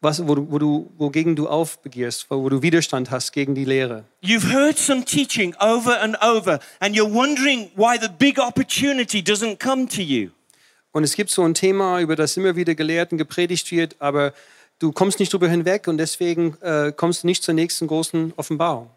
was, 0.00 0.26
wo, 0.26 0.34
du, 0.34 0.50
wo 0.50 0.58
du, 0.58 0.92
wogegen 0.98 1.36
du 1.36 1.48
aufbegierst, 1.48 2.26
wo 2.28 2.48
du 2.48 2.60
Widerstand 2.60 3.10
hast 3.12 3.32
gegen 3.32 3.54
die 3.54 3.64
Lehre? 3.64 4.04
You've 4.20 4.52
heard 4.52 4.76
some 4.76 5.04
teaching 5.04 5.54
over 5.60 6.00
and 6.00 6.16
over, 6.20 6.58
and 6.80 6.96
you're 6.96 7.12
wondering 7.12 7.70
why 7.76 7.96
the 8.00 8.08
big 8.08 8.38
opportunity 8.40 9.20
doesn't 9.20 9.58
come 9.58 9.86
to 9.86 10.02
you. 10.02 10.30
Und 10.90 11.04
es 11.04 11.14
gibt 11.14 11.30
so 11.30 11.42
ein 11.42 11.54
Thema, 11.54 12.00
über 12.00 12.16
das 12.16 12.36
immer 12.36 12.56
wieder 12.56 12.74
gelehrt 12.74 13.12
und 13.12 13.18
gepredigt 13.18 13.70
wird, 13.70 13.96
aber 14.00 14.34
du 14.80 14.90
kommst 14.92 15.20
nicht 15.20 15.32
drüber 15.32 15.48
hinweg 15.48 15.86
und 15.86 15.98
deswegen 15.98 16.56
äh, 16.60 16.92
kommst 16.94 17.22
du 17.22 17.28
nicht 17.28 17.44
zur 17.44 17.54
nächsten 17.54 17.86
großen 17.86 18.34
Offenbarung. 18.36 18.90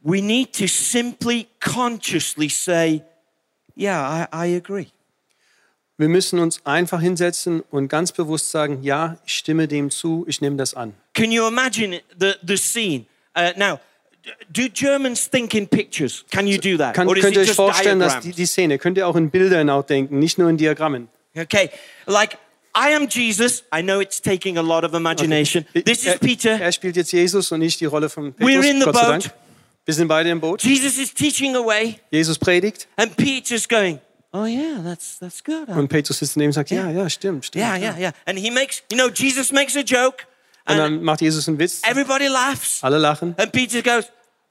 We 0.00 0.22
need 0.22 0.52
to 0.58 0.66
simply 0.66 1.48
consciously 1.60 2.48
say, 2.48 3.02
Yeah, 3.76 4.28
I, 4.32 4.46
I 4.46 4.56
agree. 4.56 4.92
Wir 5.96 6.08
müssen 6.08 6.40
uns 6.40 6.60
einfach 6.66 7.00
hinsetzen 7.00 7.62
und 7.70 7.88
ganz 7.88 8.10
bewusst 8.10 8.50
sagen, 8.50 8.82
ja, 8.82 9.16
ich 9.26 9.34
stimme 9.34 9.68
dem 9.68 9.90
zu, 9.90 10.24
ich 10.26 10.40
nehme 10.40 10.56
das 10.56 10.74
an. 10.74 10.92
Can 11.12 11.30
you 11.30 11.46
imagine 11.46 12.00
the, 12.18 12.32
the 12.44 12.56
scene? 12.56 13.04
Uh, 13.36 13.50
now, 13.56 13.78
do 14.52 14.62
Germans 14.72 15.30
think 15.30 15.54
in 15.54 15.68
pictures? 15.68 16.24
Can 16.32 16.48
you 16.48 16.58
do 16.58 16.76
that? 16.78 16.94
Kann, 16.94 17.06
Or 17.06 17.16
is 17.16 17.22
könnt 17.22 17.36
ihr 17.36 17.42
euch 17.42 17.48
just 17.48 17.56
vorstellen, 17.56 18.00
dass 18.00 18.14
diagrams? 18.14 18.24
die, 18.24 18.42
die 18.42 18.46
Szene, 18.46 18.78
könnt 18.78 18.98
ihr 18.98 19.06
auch 19.06 19.14
in 19.14 19.30
Bildern 19.30 19.70
auch 19.70 19.84
denken, 19.84 20.18
nicht 20.18 20.36
nur 20.36 20.50
in 20.50 20.56
Diagrammen. 20.56 21.08
Okay, 21.36 21.70
like 22.06 22.38
I 22.76 22.92
am 22.94 23.06
Jesus. 23.08 23.62
I 23.72 23.80
know 23.80 24.00
it's 24.00 24.20
taking 24.20 24.58
a 24.58 24.62
lot 24.62 24.84
of 24.84 24.94
imagination. 24.94 25.64
This 25.72 26.00
is 26.00 26.06
er, 26.06 26.18
Peter. 26.18 26.60
Er 26.60 26.72
spielt 26.72 26.96
jetzt 26.96 27.12
Jesus 27.12 27.52
und 27.52 27.60
nicht 27.60 27.80
die 27.80 27.84
Rolle 27.84 28.08
von 28.08 28.32
Petrus, 28.32 28.52
We're 28.52 28.68
in 28.68 28.78
the 28.80 28.84
Gott 28.84 28.94
boat. 28.94 29.30
Wir 29.84 29.94
sind 29.94 30.08
beide 30.08 30.30
im 30.30 30.40
Boot. 30.40 30.62
Jesus 30.62 30.98
is 30.98 31.14
teaching 31.14 31.54
away, 31.54 32.00
Jesus 32.10 32.36
predigt 32.36 32.88
and 32.96 33.16
Peter's 33.16 33.68
going, 33.68 34.00
Oh 34.36 34.46
yeah, 34.46 34.82
that's 34.82 35.18
that's 35.20 35.44
good. 35.44 35.68
Und 35.68 35.86
Petrus 35.88 36.18
sitzt 36.18 36.34
daneben 36.34 36.48
und 36.48 36.54
sagt, 36.54 36.70
ja, 36.70 36.90
ja, 36.90 37.08
stimmt, 37.08 37.44
stimmt. 37.44 37.64
yeah, 37.64 37.76
yeah, 37.76 37.96
yeah. 37.96 38.12
And 38.26 38.36
he 38.36 38.50
makes, 38.50 38.82
you 38.90 38.98
know, 38.98 39.08
Jesus 39.08 39.52
makes 39.52 39.76
a 39.76 39.80
joke, 39.82 40.24
Und 40.66 40.76
dann 40.76 41.02
macht 41.04 41.20
Jesus 41.20 41.46
einen 41.46 41.58
Witz, 41.58 41.82
everybody 41.88 42.26
laughs, 42.26 42.82
alle 42.82 42.98
lachen. 42.98 43.34
and 43.38 43.52
Peter 43.52 43.80
goes. 43.80 44.06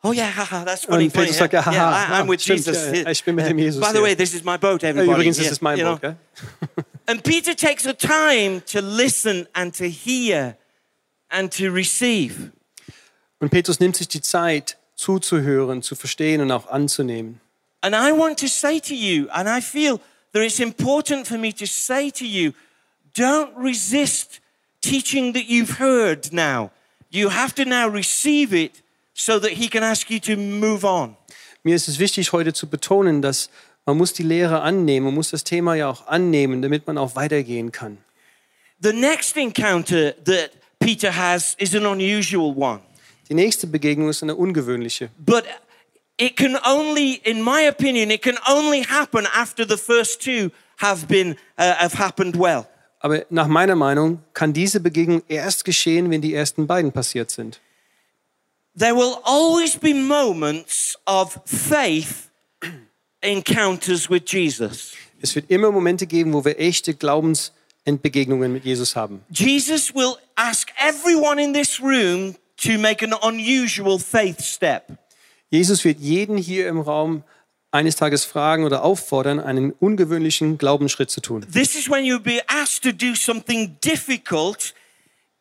Oh 0.06 0.12
yeah, 0.14 0.30
haha, 0.36 0.64
that's 0.66 0.86
funny. 0.86 1.06
Und 1.06 1.12
funny, 1.12 1.26
Petrus 1.28 1.38
sagt, 1.38 1.54
ja, 1.54 1.60
yeah, 1.62 1.92
haha, 2.08 2.20
I, 2.20 2.22
I'm 2.24 2.30
with 2.30 2.42
stimmt, 2.42 2.66
Jesus. 2.66 2.78
ja, 3.04 3.10
ich 3.10 3.24
bin 3.24 3.36
mit 3.36 3.46
dem 3.48 3.58
Jesus 3.58 3.82
By 3.82 3.94
the 3.94 4.02
way, 4.02 4.16
this 4.16 4.34
is 4.34 4.44
my 4.44 4.58
boat, 4.58 4.84
everybody. 4.84 5.12
Übrigens 5.12 5.38
ist 5.38 5.44
Yeah, 5.46 5.52
es 5.54 5.62
mein. 5.62 5.80
Boot, 5.80 6.02
gell? 6.02 6.16
And 7.06 7.22
Peter 7.24 7.54
takes 7.56 7.84
the 7.84 7.94
time 7.94 8.62
to 8.72 8.80
listen 8.80 9.48
and 9.54 9.76
to 9.78 9.86
hear 9.86 10.56
and 11.30 11.52
to 11.58 11.66
receive. 11.72 12.52
Und 13.40 13.50
Petrus 13.50 13.80
nimmt 13.82 13.98
sich 13.98 14.08
die 14.08 14.22
Zeit, 14.22 14.78
zuzuhören, 14.96 15.82
zu 15.82 15.96
verstehen 15.96 16.40
und 16.42 16.52
auch 16.52 16.68
anzunehmen. 16.68 17.42
And 17.84 17.94
I 17.96 18.14
want 18.14 18.38
to 18.40 18.48
say 18.48 18.80
to 18.80 18.96
you, 18.96 19.30
and 19.36 19.50
I 19.50 19.60
feel 19.60 20.00
that 20.32 20.42
it's 20.42 20.62
important 20.62 21.28
for 21.28 21.38
me 21.38 21.52
to 21.54 21.68
say 21.68 22.10
to 22.12 22.26
you, 22.26 22.54
don't 23.14 23.54
resist 23.58 24.40
teaching 24.82 25.34
that 25.34 25.46
you've 25.48 25.78
heard 25.80 26.32
now. 26.32 26.72
You 27.12 27.30
have 27.30 27.54
to 27.56 27.66
now 27.66 27.88
receive 27.88 28.54
it 28.54 28.82
so 29.14 29.38
that 29.40 29.52
he 29.52 29.68
can 29.68 29.84
ask 29.84 30.10
you 30.10 30.20
to 30.22 30.38
move 30.38 30.86
on. 30.86 31.18
Mir 31.64 31.76
ist 31.76 31.88
es 31.88 32.00
wichtig, 32.00 32.32
heute 32.32 32.54
zu 32.54 32.68
betonen, 32.68 33.22
dass 33.22 33.50
man 33.86 33.98
muss 33.98 34.14
die 34.14 34.24
Lehre 34.24 34.62
annehmen, 34.62 35.06
man 35.08 35.14
muss 35.14 35.32
das 35.32 35.44
Thema 35.44 35.76
ja 35.76 35.90
auch 35.90 36.08
annehmen, 36.08 36.62
damit 36.62 36.88
man 36.88 36.98
auch 36.98 37.16
weitergehen 37.16 37.72
kann. 37.72 37.98
The 38.82 38.94
next 38.94 39.38
encounter 39.38 40.14
that 40.26 40.52
Peter 40.80 41.16
has 41.16 41.56
is 41.58 41.76
an 41.76 41.86
unusual 41.86 42.54
one. 42.56 42.80
Die 43.30 43.34
nächste 43.34 43.68
Begegnung 43.68 44.10
ist 44.10 44.24
eine 44.24 44.36
ungewöhnliche. 44.36 45.10
But 45.18 45.46
it 46.18 46.36
can 46.36 46.58
only, 46.66 47.22
in 47.26 47.42
my 47.42 47.62
opinion, 47.62 48.12
it 48.12 48.22
can 48.22 48.38
only 48.48 48.82
happen 48.82 49.26
after 49.34 49.66
the 49.66 49.78
first 49.78 50.22
two 50.22 50.52
have 50.78 51.08
been 51.08 51.36
uh, 51.58 51.76
have 51.76 51.94
happened 51.94 52.36
well. 52.36 52.68
Aber 53.00 53.26
nach 53.30 53.48
meiner 53.48 53.76
Meinung 53.76 54.22
kann 54.34 54.54
diese 54.54 54.80
Begegnung 54.80 55.24
erst 55.28 55.66
geschehen, 55.66 56.10
wenn 56.10 56.22
die 56.22 56.34
ersten 56.34 56.68
beiden 56.68 56.92
passiert 56.92 57.32
sind. 57.32 57.60
There 58.76 58.96
will 58.96 59.18
always 59.24 59.78
be 59.78 59.94
moments 59.94 60.98
of 61.06 61.38
faith 61.46 62.30
encounters 63.22 64.10
with 64.10 64.24
Jesus. 64.26 64.94
Es 65.22 65.36
wird 65.36 65.50
immer 65.50 65.72
Momente 65.72 66.08
geben, 66.08 66.34
wo 66.34 66.44
wir 66.44 66.60
echte 66.60 66.94
Glaubensentbegegnungen 66.94 68.52
mit 68.52 68.66
Jesus 68.66 68.96
haben. 68.96 69.22
Jesus 69.30 69.94
will 69.94 70.16
ask 70.36 70.70
everyone 70.78 71.42
in 71.42 71.54
this 71.54 71.80
room 71.82 72.36
to 72.58 72.78
make 72.78 73.04
an 73.04 73.14
unusual 73.22 74.00
faith 74.00 74.42
step. 74.42 74.98
Jesus 75.54 75.86
wird 75.86 76.00
jeden 76.00 76.36
hier 76.36 76.68
im 76.68 76.80
Raum 76.80 77.22
eines 77.70 77.96
Tages 77.96 78.26
fragen 78.26 78.64
oder 78.64 78.84
auffordern, 78.84 79.40
einen 79.40 79.72
ungewöhnlichen 79.72 80.58
Glaubensschritt 80.58 81.12
zu 81.12 81.22
tun. 81.22 81.46
This 81.54 81.76
is 81.76 81.88
when 81.88 82.04
you'll 82.04 82.18
be 82.18 82.42
asked 82.48 82.84
to 82.84 82.92
do 82.92 83.14
something 83.14 83.78
difficult, 83.86 84.74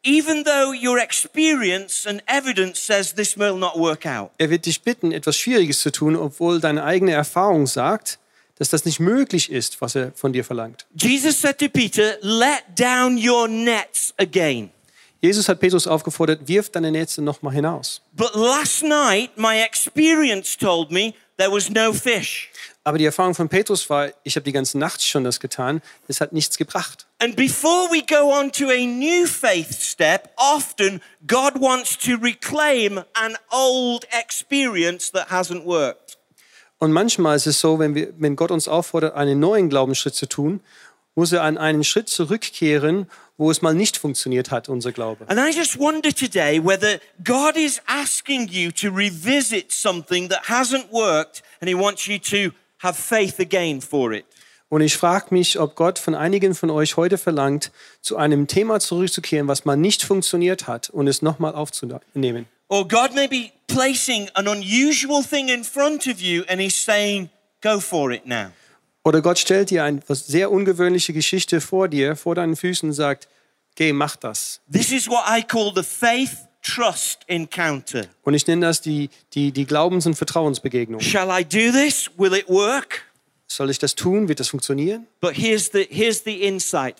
even 0.04 0.44
though 0.44 0.74
your 0.74 0.98
experience 0.98 2.06
and 2.06 2.22
evidence 2.26 2.78
says 2.78 3.14
this 3.14 3.38
will 3.38 3.56
not 3.56 3.74
work 3.74 4.04
out. 4.04 4.32
Er 4.36 4.50
wird 4.50 4.66
dich 4.66 4.82
bitten, 4.82 5.12
etwas 5.12 5.38
Schwieriges 5.38 5.80
zu 5.80 5.90
tun, 5.90 6.14
obwohl 6.14 6.60
deine 6.60 6.84
eigene 6.84 7.12
Erfahrung 7.12 7.66
sagt, 7.66 8.18
dass 8.58 8.68
das 8.68 8.84
nicht 8.84 9.00
möglich 9.00 9.50
ist, 9.50 9.80
was 9.80 9.94
er 9.94 10.12
von 10.12 10.34
dir 10.34 10.44
verlangt. 10.44 10.84
Jesus 10.94 11.40
said 11.40 11.56
to 11.56 11.70
Peter, 11.70 12.18
Let 12.20 12.64
down 12.78 13.16
your 13.16 13.48
nets 13.48 14.12
again. 14.18 14.72
Jesus 15.24 15.48
hat 15.48 15.60
Petrus 15.60 15.86
aufgefordert, 15.86 16.48
wirf 16.48 16.70
deine 16.70 16.90
Netze 16.90 17.22
nochmal 17.22 17.54
hinaus. 17.54 18.02
But 18.12 18.34
last 18.34 18.82
night, 18.82 19.30
my 19.36 19.62
experience 19.62 20.58
told 20.58 20.90
me 20.90 21.14
there 21.38 21.52
was 21.52 21.70
no 21.70 21.92
fish. 21.92 22.50
Aber 22.82 22.98
die 22.98 23.04
Erfahrung 23.04 23.36
von 23.36 23.48
Petrus 23.48 23.88
war, 23.88 24.10
ich 24.24 24.34
habe 24.34 24.42
die 24.42 24.50
ganze 24.50 24.78
Nacht 24.78 25.00
schon 25.04 25.22
das 25.22 25.38
getan, 25.38 25.80
es 26.08 26.20
hat 26.20 26.32
nichts 26.32 26.58
gebracht. 26.58 27.06
And 27.20 27.36
before 27.36 27.88
we 27.92 28.02
go 28.02 28.32
on 28.32 28.50
to 28.50 28.68
a 28.68 28.84
new 28.84 29.24
faith 29.28 29.80
step, 29.80 30.30
often 30.36 31.00
God 31.24 31.60
wants 31.60 31.96
to 31.98 32.16
reclaim 32.20 32.98
an 33.14 33.36
old 33.52 34.04
experience 34.10 35.12
that 35.12 35.30
hasn't 35.30 35.64
worked. 35.64 36.18
Und 36.78 36.90
manchmal 36.90 37.36
ist 37.36 37.46
es 37.46 37.60
so, 37.60 37.78
wenn, 37.78 37.94
wir, 37.94 38.12
wenn 38.18 38.34
Gott 38.34 38.50
uns 38.50 38.66
auffordert, 38.66 39.14
einen 39.14 39.38
neuen 39.38 39.68
Glaubensschritt 39.68 40.16
zu 40.16 40.26
tun, 40.26 40.60
muss 41.14 41.30
er 41.30 41.42
an 41.42 41.58
einen 41.58 41.84
Schritt 41.84 42.08
zurückkehren, 42.08 43.08
wo 43.42 43.50
es 43.50 43.60
mal 43.60 43.74
nicht 43.74 43.96
funktioniert 43.96 44.50
hat, 44.50 44.68
unser 44.68 44.92
Glaube. 44.92 45.28
And 45.28 45.38
I 45.38 45.56
just 45.56 45.78
wonder 45.78 46.14
today 46.14 46.60
whether 46.64 47.00
God 47.24 47.56
is 47.56 47.82
asking 47.86 48.48
you 48.48 48.70
to 48.70 48.88
revisit 48.88 49.72
something 49.72 50.28
that 50.28 50.48
hasn't 50.48 50.90
worked 50.92 51.42
and 51.60 51.68
He 51.68 51.74
wants 51.74 52.06
you 52.06 52.18
to 52.18 52.54
have 52.78 52.94
faith 52.96 53.40
again 53.40 53.80
for 53.80 54.12
it. 54.12 54.24
Und 54.68 54.80
ich 54.80 54.96
frage 54.96 55.26
mich, 55.30 55.58
ob 55.58 55.74
Gott 55.74 55.98
von 55.98 56.14
einigen 56.14 56.54
von 56.54 56.70
euch 56.70 56.96
heute 56.96 57.18
verlangt, 57.18 57.72
zu 58.00 58.16
einem 58.16 58.46
Thema 58.46 58.80
zurückzukehren, 58.80 59.46
was 59.46 59.66
mal 59.66 59.76
nicht 59.76 60.02
funktioniert 60.02 60.66
hat 60.66 60.88
und 60.88 61.08
es 61.08 61.20
nochmal 61.20 61.54
aufzunehmen. 61.54 62.46
Or 62.68 62.88
God 62.88 63.14
may 63.14 63.28
be 63.28 63.50
placing 63.66 64.30
an 64.32 64.48
unusual 64.48 65.22
thing 65.22 65.50
in 65.50 65.62
front 65.62 66.06
of 66.06 66.20
you 66.20 66.44
and 66.48 66.58
He's 66.58 66.74
saying, 66.74 67.28
go 67.60 67.80
for 67.80 68.12
it 68.12 68.24
now. 68.24 68.52
Oder 69.04 69.20
Gott 69.20 69.38
stellt 69.38 69.70
dir 69.70 69.84
eine 69.84 70.00
sehr 70.08 70.50
ungewöhnliche 70.50 71.12
Geschichte 71.12 71.60
vor 71.60 71.88
dir, 71.88 72.14
vor 72.14 72.34
deinen 72.34 72.54
Füßen 72.54 72.90
und 72.90 72.94
sagt, 72.94 73.28
geh, 73.74 73.92
mach 73.92 74.16
das. 74.16 74.60
This 74.72 74.92
is 74.92 75.08
what 75.08 75.24
I 75.28 75.42
call 75.42 75.72
the 75.74 75.82
faith 75.82 76.36
trust 76.62 77.20
encounter. 77.26 78.06
Und 78.22 78.34
ich 78.34 78.46
nenne 78.46 78.66
das 78.66 78.80
die, 78.80 79.10
die, 79.34 79.50
die 79.50 79.66
Glaubens- 79.66 80.06
und 80.06 80.14
Vertrauensbegegnung. 80.14 81.00
Shall 81.00 81.28
I 81.30 81.44
do 81.44 81.72
this? 81.72 82.10
Will 82.16 82.34
it 82.34 82.48
work? 82.48 83.02
Soll 83.48 83.70
ich 83.70 83.78
das 83.78 83.94
tun? 83.94 84.28
Wird 84.28 84.40
das 84.40 84.48
funktionieren? 84.48 85.06
But 85.20 85.36
here's 85.36 85.70
the, 85.72 85.86
here's 85.90 86.22
the 86.24 86.42
insight. 86.42 86.96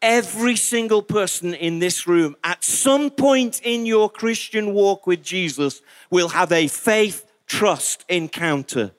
Every 0.00 0.56
single 0.56 1.02
person 1.02 1.52
in 1.52 1.80
this 1.80 2.06
room, 2.06 2.34
at 2.42 2.64
some 2.64 3.10
point 3.10 3.60
in 3.60 3.84
your 3.84 4.10
Christian 4.10 4.72
walk 4.72 5.06
with 5.06 5.20
Jesus, 5.22 5.82
will 6.10 6.32
have 6.32 6.54
a 6.54 6.68
faith 6.68 7.26
trust 7.46 8.04
encounter. 8.08 8.92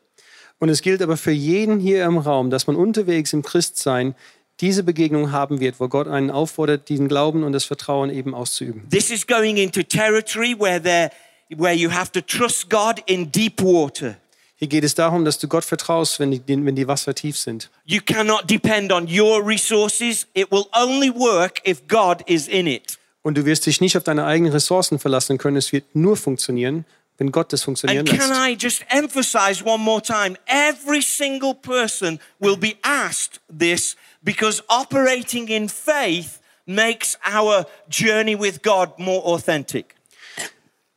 Und 0.62 0.70
es 0.70 0.84
gilt 0.84 1.02
aber 1.02 1.18
für 1.18 1.32
jeden 1.32 1.80
hier 1.80 2.06
im 2.06 2.20
Raum, 2.20 2.52
dass 2.52 2.68
man 2.68 2.76
unterwegs 2.76 3.34
im 3.34 3.42
Christsein 3.42 4.14
diese 4.60 4.84
Begegnung 4.84 5.32
haben 5.32 5.60
wird, 5.60 5.80
wo 5.80 5.88
Gott 5.88 6.08
einen 6.08 6.30
auffordert, 6.30 6.88
diesen 6.88 7.08
Glauben 7.08 7.44
und 7.44 7.52
das 7.52 7.66
Vertrauen 7.66 8.12
eben 8.12 8.36
auszuüben. 8.36 8.88
This 8.92 9.10
is 9.10 9.26
going 9.26 9.58
into 9.58 9.82
territory 9.82 10.56
where, 10.56 10.80
there, 10.80 11.10
where 11.50 11.74
you 11.74 11.90
have 11.90 12.12
to 12.12 12.22
trust 12.22 12.70
God 12.70 13.02
in 13.08 13.32
deep 13.32 13.60
water. 13.60 14.18
Hier 14.56 14.68
geht 14.68 14.84
es 14.84 14.94
darum, 14.94 15.26
dass 15.26 15.40
du 15.40 15.48
Gott 15.48 15.66
vertraust, 15.66 16.20
wenn 16.20 16.30
die, 16.30 16.44
wenn 16.46 16.76
die 16.76 16.88
Wasser 16.88 17.16
tief 17.16 17.40
sind. 17.40 17.72
You 17.86 18.00
cannot 18.06 18.48
depend 18.48 18.92
on 18.92 19.08
your 19.08 19.44
resources. 19.44 20.28
It 20.36 20.52
will 20.52 20.66
only 20.80 21.10
work 21.10 21.68
if 21.68 21.88
God 21.88 22.22
is 22.28 22.48
in 22.48 22.68
it. 22.68 23.00
Und 23.24 23.36
du 23.36 23.46
wirst 23.46 23.66
dich 23.66 23.82
nicht 23.82 23.98
auf 23.98 24.04
deine 24.04 24.26
eigenen 24.26 24.52
Ressourcen 24.52 25.00
verlassen 25.00 25.40
können. 25.40 25.58
Es 25.58 25.72
wird 25.74 25.96
nur 25.96 26.18
funktionieren, 26.18 26.86
wenn 27.18 27.32
Gott 27.32 27.54
das 27.54 27.64
funktionieren 27.64 28.08
And 28.08 28.20
can 28.20 28.30
lässt. 28.30 28.50
I 28.50 28.56
just 28.60 28.86
emphasize 28.90 29.64
one 29.64 29.84
more 29.84 30.02
time? 30.02 30.38
Every 30.46 31.02
single 31.02 31.54
person 31.54 32.20
will 32.40 32.58
be 32.58 32.76
asked 32.82 33.40
this 33.48 33.96
because 34.24 34.64
operating 34.68 35.48
in 35.48 35.70
faith 35.70 36.40
makes 36.66 37.18
our 37.26 37.66
journey 37.90 38.40
with 38.40 38.62
God 38.64 38.98
more 38.98 39.24
authentic. 39.24 39.96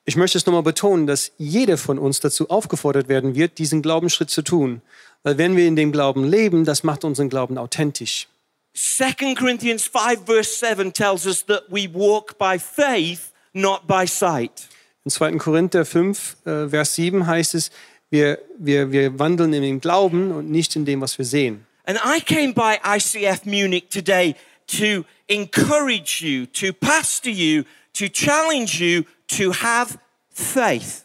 Ich 0.07 0.17
möchte 0.17 0.37
es 0.37 0.45
nochmal 0.45 0.63
betonen, 0.63 1.07
dass 1.07 1.33
jeder 1.39 1.79
von 1.79 1.99
uns 1.99 2.21
dazu 2.21 2.51
aufgefordert 2.51 3.09
werden 3.09 3.35
wird, 3.35 3.57
diesen 3.59 3.81
Glaubensschritt 3.81 4.31
zu 4.31 4.43
tun. 4.43 4.83
Weil 5.23 5.39
wenn 5.39 5.57
wir 5.57 5.67
in 5.67 5.77
dem 5.77 5.93
Glauben 5.93 6.25
leben, 6.25 6.67
das 6.67 6.83
macht 6.83 7.05
unseren 7.05 7.31
Glauben 7.31 7.57
authentisch. 7.57 8.29
2 8.75 9.35
Corinthians 9.35 9.85
5, 9.85 10.27
verse 10.27 10.59
7 10.59 10.93
tells 10.93 11.27
us 11.27 11.47
that 11.47 11.63
we 11.71 11.89
walk 11.93 12.37
by 12.39 12.59
faith, 12.59 13.33
not 13.55 13.87
by 13.87 14.07
sight. 14.07 14.69
In 15.05 15.11
2. 15.11 15.33
Korinther 15.33 15.85
5, 15.85 16.37
äh, 16.47 16.69
Vers 16.69 16.95
7 16.95 17.27
heißt 17.27 17.55
es, 17.55 17.71
wir, 18.11 18.39
wir, 18.59 18.91
wir 18.91 19.19
wandeln 19.19 19.53
in 19.53 19.63
dem 19.63 19.81
Glauben 19.81 20.33
und 20.33 20.51
nicht 20.51 20.77
in 20.77 20.85
dem, 20.85 21.01
was 21.01 21.19
wir 21.19 21.25
sehen. 21.25 21.67
And 21.85 21.99
I 21.99 22.21
came 22.21 22.55
by 22.55 22.79
ICF 22.83 23.45
Munich 23.45 23.91
today 23.91 24.35
to 24.67 25.05
encourage 25.27 26.23
you, 26.23 26.47
to 26.47 26.73
pastor 26.73 27.31
you, 27.31 27.65
to 27.93 28.09
challenge 28.09 28.81
you 28.81 29.05
to 29.37 29.53
have 29.53 29.99
faith. 30.31 31.05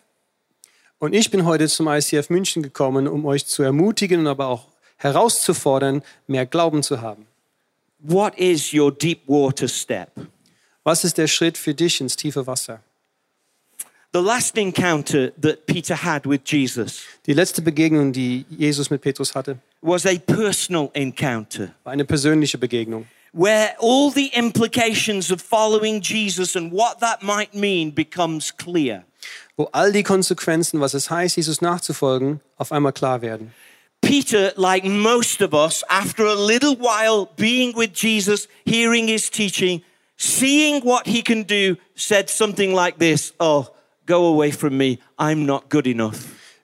Und 0.99 1.13
ich 1.13 1.29
bin 1.29 1.45
heute 1.45 1.67
zum 1.67 1.87
ICF 1.87 2.29
München 2.29 2.63
gekommen, 2.63 3.07
um 3.07 3.25
euch 3.25 3.45
zu 3.45 3.63
ermutigen 3.63 4.21
und 4.21 4.27
aber 4.27 4.47
auch 4.47 4.67
herauszufordern, 4.97 6.03
mehr 6.27 6.45
Glauben 6.45 6.83
zu 6.83 7.01
haben. 7.01 7.25
What 7.99 8.37
is 8.37 8.73
your 8.73 8.91
deep 8.91 9.27
water 9.27 9.67
step? 9.67 10.11
Was 10.83 11.03
ist 11.03 11.17
der 11.17 11.27
Schritt 11.27 11.57
für 11.57 11.73
dich 11.73 11.99
ins 11.99 12.15
tiefe 12.15 12.47
Wasser? 12.47 12.81
The 14.11 14.21
last 14.21 14.57
encounter 14.57 15.31
that 15.39 15.67
Peter 15.67 15.95
had 15.95 16.25
with 16.25 16.41
Jesus 16.43 17.03
Die 17.27 17.33
letzte 17.33 17.61
Begegnung, 17.61 18.11
die 18.11 18.43
Jesus 18.49 18.89
mit 18.89 19.01
Petrus 19.01 19.35
hatte, 19.35 19.59
was 19.81 20.05
a 20.05 20.17
personal 20.17 20.89
encounter 20.95 21.75
war 21.83 21.93
eine 21.93 22.05
persönliche 22.05 22.57
Begegnung, 22.57 23.05
where 23.33 23.75
all 23.79 24.11
the 24.11 24.31
implications 24.33 25.31
of 25.31 25.41
following 25.41 26.01
Jesus 26.01 26.55
and 26.55 26.71
what 26.71 26.99
that 27.01 27.21
might 27.21 27.53
mean 27.53 27.91
becomes 27.93 28.51
clear. 28.51 29.05
wo 29.57 29.69
all 29.73 29.91
die 29.91 30.03
Konsequenzen, 30.03 30.79
was 30.79 30.95
es 30.95 31.09
heißt, 31.11 31.35
Jesus 31.37 31.61
nachzufolgen, 31.61 32.39
auf 32.57 32.71
einmal 32.71 32.93
klar 32.93 33.21
werden. 33.21 33.51
Peter, 34.01 34.53
like 34.55 34.85
most 34.85 35.41
of 35.41 35.53
us, 35.53 35.83
after 35.89 36.25
a 36.25 36.33
little 36.33 36.75
while 36.79 37.27
being 37.35 37.75
with 37.75 37.91
Jesus, 37.93 38.47
hearing 38.65 39.07
his 39.07 39.29
teaching, 39.29 39.83
seeing 40.17 40.81
what 40.83 41.05
he 41.05 41.21
can 41.21 41.43
do, 41.43 41.75
said 41.95 42.29
something 42.29 42.73
like 42.73 42.97
this 42.97 43.33
Oh, 43.39 43.67
go 44.09 44.33
away 44.33 44.51
from 44.51 44.75
me. 44.75 44.97
I'm 45.17 45.45
not 45.45 45.69
good 45.69 45.87
enough. 45.87 46.17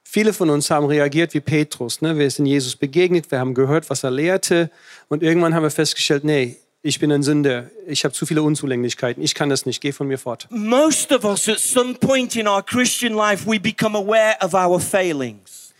Viele 0.04 0.34
von 0.34 0.50
uns 0.50 0.70
haben 0.72 0.86
reagiert 0.86 1.34
wie 1.34 1.42
Petrus. 1.42 2.02
Ne? 2.02 2.18
Wir 2.18 2.30
sind 2.32 2.46
Jesus 2.46 2.76
begegnet, 2.76 3.32
wir 3.32 3.40
haben 3.40 3.54
gehört, 3.54 3.90
was 3.90 4.04
er 4.04 4.12
lehrte. 4.12 4.72
Und 5.10 5.24
irgendwann 5.24 5.54
haben 5.54 5.64
wir 5.64 5.72
festgestellt, 5.72 6.24
nee, 6.24 6.58
ich 6.82 7.00
bin 7.00 7.12
ein 7.12 7.24
Sünder. 7.24 7.70
Ich 7.88 8.06
habe 8.06 8.14
zu 8.14 8.26
viele 8.26 8.44
Unzulänglichkeiten. 8.44 9.22
Ich 9.24 9.34
kann 9.36 9.50
das 9.50 9.66
nicht. 9.66 9.82
Geh 9.82 9.92
von 9.92 10.08
mir 10.08 10.18
fort. 10.18 10.48
Most 10.52 11.12
of 11.12 11.24
us, 11.26 11.50
at 11.50 11.60
some 11.60 11.96
point 11.96 12.36
in 12.36 12.48
our 12.48 12.64
Christian 12.64 13.14
life, 13.14 13.50
we 13.50 13.60
become 13.60 13.98
aware 13.98 14.36
of 14.42 14.54
our 14.54 14.80
failings. 14.80 15.74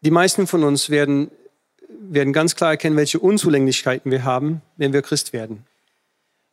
Die 0.00 0.10
meisten 0.10 0.46
von 0.46 0.64
uns 0.64 0.90
werden, 0.90 1.30
werden 1.88 2.32
ganz 2.32 2.54
klar 2.54 2.70
erkennen, 2.70 2.96
welche 2.96 3.18
Unzulänglichkeiten 3.18 4.10
wir 4.10 4.24
haben, 4.24 4.62
wenn 4.76 4.92
wir 4.92 5.02
Christ 5.02 5.32
werden. 5.32 5.64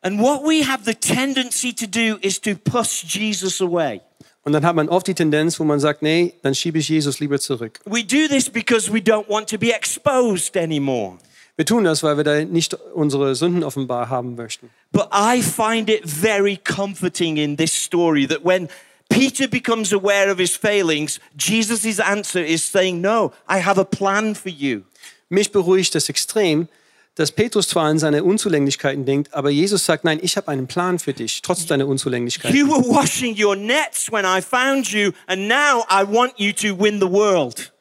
And 0.03 0.19
what 0.19 0.43
we 0.43 0.63
have 0.63 0.85
the 0.85 0.95
tendency 0.95 1.71
to 1.73 1.85
do 1.85 2.17
is 2.21 2.39
to 2.41 2.55
push 2.55 3.03
Jesus 3.03 3.61
away. 3.61 4.01
Und 4.43 4.53
dann 4.53 4.65
hat 4.65 4.75
man 4.75 4.89
oft 4.89 5.05
die 5.05 5.13
Tendenz, 5.13 5.59
wo 5.59 5.63
man 5.63 5.79
sagt, 5.79 6.01
nee, 6.01 6.33
dann 6.41 6.55
schiebe 6.55 6.79
ich 6.79 6.89
Jesus 6.89 7.19
lieber 7.19 7.39
zurück. 7.39 7.79
We 7.85 8.03
do 8.03 8.27
this 8.27 8.49
because 8.49 8.91
we 8.91 8.97
don't 8.97 9.29
want 9.29 9.47
to 9.49 9.59
be 9.59 9.71
exposed 9.71 10.57
anymore. 10.57 11.19
Wir 11.55 11.65
tun 11.65 11.83
das, 11.83 12.01
weil 12.01 12.17
wir 12.17 12.23
da 12.23 12.43
nicht 12.43 12.73
unsere 12.95 13.35
Sünden 13.35 13.63
offenbar 13.63 14.09
haben 14.09 14.35
möchten. 14.35 14.71
But 14.91 15.09
I 15.13 15.43
find 15.43 15.89
it 15.89 16.09
very 16.09 16.57
comforting 16.57 17.37
in 17.37 17.55
this 17.55 17.71
story 17.71 18.25
that 18.27 18.43
when 18.43 18.67
Peter 19.09 19.47
becomes 19.47 19.93
aware 19.93 20.31
of 20.31 20.39
his 20.39 20.55
failings, 20.55 21.19
Jesus' 21.37 21.99
answer 21.99 22.43
is 22.43 22.63
saying, 22.63 23.01
No, 23.01 23.33
I 23.47 23.61
have 23.63 23.79
a 23.79 23.83
plan 23.83 24.33
for 24.33 24.49
you. 24.49 24.81
Mich 25.29 25.51
beruhigt 25.51 25.93
das 25.93 26.09
extrem, 26.09 26.67
dass 27.21 27.31
Petrus 27.31 27.67
zwar 27.67 27.85
an 27.85 27.99
seine 27.99 28.23
Unzulänglichkeiten 28.23 29.05
denkt, 29.05 29.31
aber 29.33 29.51
Jesus 29.51 29.85
sagt, 29.85 30.03
nein, 30.03 30.19
ich 30.23 30.37
habe 30.37 30.47
einen 30.47 30.65
Plan 30.65 30.97
für 30.97 31.13
dich, 31.13 31.43
trotz 31.43 31.67
deiner 31.67 31.85
Unzulänglichkeiten. 31.87 32.57
You 32.57 32.67
were 32.67 32.81
washing 32.81 33.39
your 33.39 33.55
nets 33.55 34.11
when 34.11 34.25
I 34.25 34.41
found 34.41 34.91
you, 34.91 35.11
and 35.27 35.47
now 35.47 35.85
I 35.87 36.03
want 36.03 36.33
you 36.37 36.51
to 36.51 36.77
win 36.77 36.99
the 36.99 37.09
world. 37.09 37.71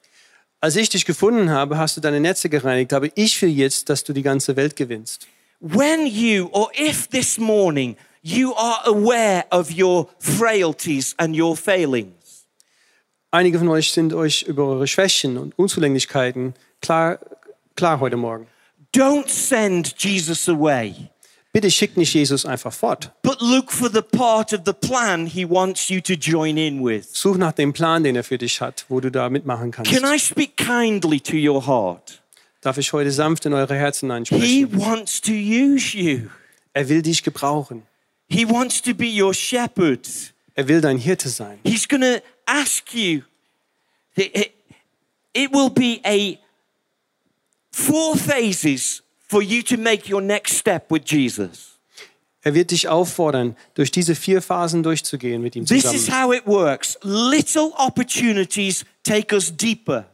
Als 0.60 0.76
ich 0.76 0.90
dich 0.90 1.06
gefunden 1.06 1.48
habe, 1.48 1.78
hast 1.78 1.96
du 1.96 2.02
deine 2.02 2.20
Netze 2.20 2.50
gereinigt, 2.50 2.92
aber 2.92 3.08
ich 3.14 3.40
will 3.40 3.48
jetzt, 3.48 3.88
dass 3.88 4.04
du 4.04 4.12
die 4.12 4.22
ganze 4.22 4.56
Welt 4.56 4.76
gewinnst. 4.76 5.26
When 5.60 6.06
you, 6.06 6.50
or 6.52 6.70
if 6.78 7.08
this 7.08 7.38
morning, 7.38 7.96
you 8.20 8.54
are 8.56 8.84
aware 8.84 9.46
of 9.50 9.70
your 9.70 10.10
frailties 10.18 11.14
and 11.16 11.34
your 11.34 11.56
failings, 11.56 12.12
Einige 13.32 13.58
von 13.60 13.68
euch 13.68 13.92
sind 13.92 14.12
euch 14.12 14.42
über 14.42 14.66
eure 14.66 14.88
Schwächen 14.88 15.38
und 15.38 15.56
Unzulänglichkeiten 15.56 16.52
klar, 16.82 17.20
klar 17.76 18.00
heute 18.00 18.16
Morgen. 18.16 18.48
Don't 18.92 19.28
send 19.28 19.94
Jesus 19.98 20.48
away. 20.48 20.94
Bitte 21.52 21.70
schickt 21.70 21.96
nicht 21.96 22.14
Jesus 22.14 22.46
einfach 22.46 22.72
fort. 22.72 23.10
But 23.22 23.40
look 23.40 23.72
for 23.72 23.90
the 23.92 24.02
part 24.02 24.52
of 24.52 24.60
the 24.66 24.72
plan 24.72 25.26
he 25.26 25.44
wants 25.48 25.88
you 25.88 26.00
to 26.00 26.12
join 26.14 26.56
in 26.56 26.84
with. 26.84 27.08
Such 27.12 27.36
nach 27.38 27.52
dem 27.52 27.72
Plan, 27.72 28.04
den 28.04 28.14
er 28.14 28.22
für 28.22 28.38
dich 28.38 28.60
hat, 28.60 28.84
wo 28.88 29.00
du 29.00 29.10
da 29.10 29.28
mitmachen 29.28 29.72
kannst. 29.72 29.90
Can 29.90 30.04
I 30.04 30.16
speak 30.18 30.56
kindly 30.56 31.18
to 31.20 31.36
your 31.36 31.66
heart? 31.66 32.22
Darf 32.60 32.78
ich 32.78 32.92
heute 32.92 33.10
sanft 33.10 33.46
in 33.46 33.52
eure 33.54 33.74
Herzen 33.74 34.10
He 34.10 34.16
einsprechen? 34.16 34.78
wants 34.80 35.20
to 35.22 35.32
use 35.32 35.96
you. 35.96 36.28
Er 36.72 36.88
will 36.88 37.02
dich 37.02 37.24
gebrauchen. 37.24 37.82
He 38.28 38.48
wants 38.48 38.80
to 38.82 38.94
be 38.94 39.06
your 39.06 39.34
shepherd. 39.34 40.06
Er 40.54 40.68
will 40.68 40.80
dein 40.80 40.98
Hirte 40.98 41.28
sein. 41.30 41.58
He's 41.64 41.88
going 41.88 42.02
to 42.02 42.22
ask 42.46 42.94
you. 42.94 43.22
It, 44.14 44.36
it- 44.36 44.52
it 45.32 45.52
will 45.52 45.70
be 45.70 46.00
a 46.04 46.38
four 47.70 48.16
phases 48.16 49.02
for 49.28 49.42
you 49.42 49.62
to 49.62 49.76
make 49.76 50.10
your 50.12 50.20
next 50.20 50.58
step 50.58 50.90
with 50.90 51.02
Jesus. 51.06 51.78
Er 52.42 52.54
wird 52.54 52.70
dich 52.70 52.88
auffordern, 52.88 53.54
durch 53.74 53.90
diese 53.90 54.14
vier 54.14 54.40
Phasen 54.40 54.82
durchzugehen 54.82 55.42
mit 55.42 55.56
ihm 55.56 55.66
This 55.66 55.84
is 55.84 56.06
zusammen. 56.06 56.22
how 56.22 56.34
it 56.34 56.46
works. 56.46 56.98
Little 57.02 57.70
opportunities 57.76 58.84
take 59.04 59.34
us 59.34 59.54
deeper. 59.54 60.06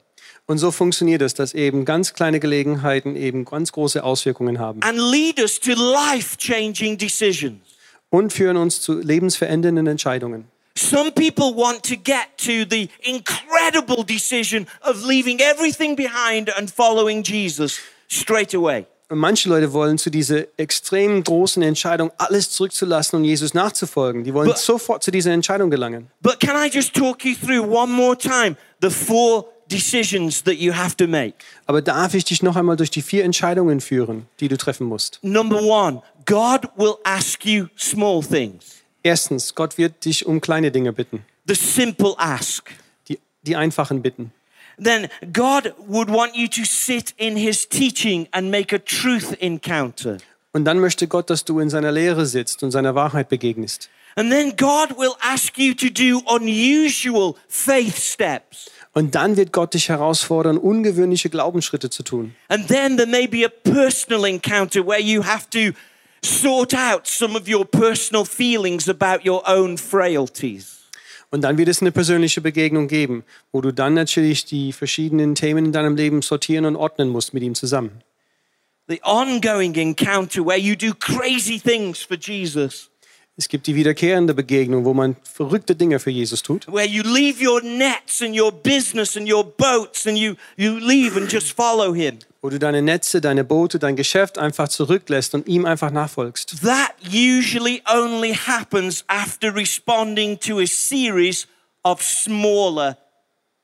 Und 0.46 0.58
so 0.58 0.70
funktioniert 0.70 1.22
es, 1.22 1.34
dass 1.34 1.54
eben 1.54 1.84
ganz 1.84 2.14
kleine 2.14 2.38
Gelegenheiten 2.40 3.16
eben 3.16 3.44
ganz 3.44 3.72
große 3.72 4.02
Auswirkungen 4.02 4.58
haben 4.58 4.80
and 4.82 4.98
lead 4.98 5.40
us 5.40 5.58
to 5.58 5.72
life 5.72 6.36
changing 6.36 6.96
decisions. 6.98 7.58
und 8.10 8.32
führen 8.32 8.56
uns 8.56 8.80
zu 8.80 8.98
lebensverändernden 9.00 9.86
Entscheidungen. 9.86 10.44
Some 10.76 11.10
people 11.12 11.54
want 11.56 11.82
to 11.84 11.96
get 11.96 12.36
to 12.38 12.66
the 12.68 12.88
incredible 13.02 14.04
decision 14.04 14.66
of 14.82 15.04
leaving 15.04 15.40
everything 15.40 15.96
behind 15.96 16.50
and 16.56 16.70
following 16.70 17.22
Jesus 17.24 17.78
straight 18.08 18.54
away. 18.54 18.86
Und 19.08 19.18
manche 19.18 19.48
Leute 19.48 19.72
wollen 19.72 19.98
zu 19.98 20.10
dieser 20.10 20.44
extrem 20.58 21.22
großen 21.22 21.62
Entscheidung, 21.62 22.10
alles 22.18 22.50
zurückzulassen 22.50 23.16
und 23.20 23.24
Jesus 23.24 23.54
nachzufolgen. 23.54 24.24
Die 24.24 24.34
wollen 24.34 24.48
But- 24.48 24.58
sofort 24.58 25.02
zu 25.04 25.10
dieser 25.12 25.30
Entscheidung 25.32 25.70
gelangen. 25.70 26.10
But 26.20 26.40
can 26.40 26.56
I 26.56 26.68
just 26.68 26.92
talk 26.92 27.24
you 27.24 27.34
through 27.34 27.62
one 27.72 27.92
more 27.92 28.18
time 28.18 28.56
the 28.82 28.90
four 28.90 29.46
decisions 29.70 30.42
that 30.42 30.56
you 30.56 30.72
have 30.74 30.96
to 30.96 31.06
make? 31.06 31.34
Aber 31.66 31.82
darf 31.82 32.14
ich 32.14 32.24
dich 32.24 32.42
noch 32.42 32.56
einmal 32.56 32.76
durch 32.76 32.90
die 32.90 33.02
vier 33.02 33.24
Entscheidungen 33.24 33.80
führen, 33.80 34.26
die 34.40 34.48
du 34.48 34.56
treffen 34.56 34.86
musst? 34.88 35.20
Number 35.22 35.62
one, 35.62 36.02
God 36.26 36.68
will 36.76 36.94
ask 37.04 37.44
you 37.46 37.66
small 37.78 38.20
things, 38.24 38.75
Erstens, 39.06 39.54
Gott 39.54 39.78
wird 39.78 40.04
dich 40.04 40.26
um 40.26 40.40
kleine 40.40 40.72
Dinge 40.72 40.92
bitten, 40.92 41.24
the 41.46 41.54
simple 41.54 42.14
ask. 42.18 42.72
die, 43.08 43.20
die 43.42 43.54
einfachen 43.54 44.02
bitten. 44.02 44.32
Then 44.82 45.06
God 45.32 45.72
would 45.86 46.08
want 46.08 46.34
you 46.34 46.48
to 46.48 46.64
sit 46.64 47.14
in 47.16 47.36
his 47.36 47.68
teaching 47.68 48.26
and 48.32 48.50
make 48.50 48.74
a 48.74 48.80
truth 48.80 49.40
encounter. 49.40 50.16
Und 50.52 50.64
dann 50.64 50.80
möchte 50.80 51.06
Gott, 51.06 51.30
dass 51.30 51.44
du 51.44 51.60
in 51.60 51.70
seiner 51.70 51.92
Lehre 51.92 52.26
sitzt 52.26 52.64
und 52.64 52.72
seiner 52.72 52.96
Wahrheit 52.96 53.28
begegnest. 53.28 53.90
And 54.16 54.28
then 54.28 54.56
God 54.56 54.98
will 54.98 55.12
ask 55.20 55.56
you 55.56 55.72
to 55.74 55.86
do 55.88 56.20
unusual 56.26 57.36
faith 57.46 57.96
steps. 57.96 58.72
Und 58.92 59.14
dann 59.14 59.36
wird 59.36 59.52
Gott 59.52 59.74
dich 59.74 59.88
herausfordern, 59.88 60.58
ungewöhnliche 60.58 61.30
Glaubensschritte 61.30 61.90
zu 61.90 62.02
tun. 62.02 62.34
And 62.48 62.66
then 62.66 62.96
there 62.96 63.08
may 63.08 63.28
be 63.28 63.46
a 63.46 63.48
personal 63.48 64.24
encounter 64.24 64.84
where 64.84 65.00
you 65.00 65.24
have 65.24 65.48
to 65.50 65.78
sort 66.22 66.74
out 66.74 67.06
some 67.06 67.36
of 67.36 67.48
your 67.48 67.64
personal 67.64 68.24
feelings 68.24 68.88
about 68.88 69.28
your 69.28 69.42
own 69.46 69.78
frailties. 69.78 70.76
Und 71.30 71.42
dann 71.42 71.58
wird 71.58 71.68
es 71.68 71.80
eine 71.80 71.92
persönliche 71.92 72.40
Begegnung 72.40 72.88
geben, 72.88 73.24
wo 73.52 73.60
du 73.60 73.72
dann 73.72 73.94
natürlich 73.94 74.44
die 74.44 74.72
verschiedenen 74.72 75.34
Themen 75.34 75.66
in 75.66 75.72
deinem 75.72 75.96
Leben 75.96 76.22
sortieren 76.22 76.64
und 76.64 76.76
ordnen 76.76 77.08
musst 77.08 77.34
mit 77.34 77.42
ihm 77.42 77.54
zusammen. 77.54 78.02
The 78.88 79.00
ongoing 79.02 79.74
encounter 79.74 80.46
where 80.46 80.58
you 80.58 80.76
do 80.76 80.94
crazy 80.94 81.58
things 81.58 82.02
for 82.02 82.16
Jesus, 82.16 82.88
Es 83.38 83.48
gibt 83.48 83.66
die 83.66 83.74
wiederkehrende 83.74 84.32
Begegnung, 84.32 84.86
wo 84.86 84.94
man 84.94 85.16
verrückte 85.22 85.76
Dinge 85.76 85.98
für 85.98 86.10
Jesus 86.10 86.42
tut, 86.42 86.66
where 86.68 86.86
you 86.86 87.02
leave 87.02 87.46
your 87.46 87.62
nets 87.62 88.22
and 88.22 88.38
your 88.38 88.50
business 88.50 89.14
and 89.16 89.30
your 89.30 89.44
boats 89.44 90.06
and 90.06 90.16
you, 90.16 90.34
you 90.56 90.78
leave 90.78 91.18
and 91.18 91.30
just 91.30 91.52
follow 91.52 91.94
him. 91.94 92.18
wo 92.40 92.48
du 92.50 92.58
deine 92.58 92.80
Netze, 92.80 93.20
deine 93.20 93.44
Boote, 93.44 93.78
dein 93.78 93.96
Geschäft 93.96 94.38
einfach 94.38 94.68
zurücklässt 94.68 95.34
und 95.34 95.48
ihm 95.48 95.66
einfach 95.66 95.90
nachfolgst. 95.90 96.62
That 96.62 96.94
usually 97.02 97.82
only 97.92 98.34
happens 98.34 99.04
after 99.08 99.54
responding 99.54 100.38
to 100.40 100.60
a 100.60 100.66
series 100.66 101.48
of 101.82 102.02
smaller 102.02 102.96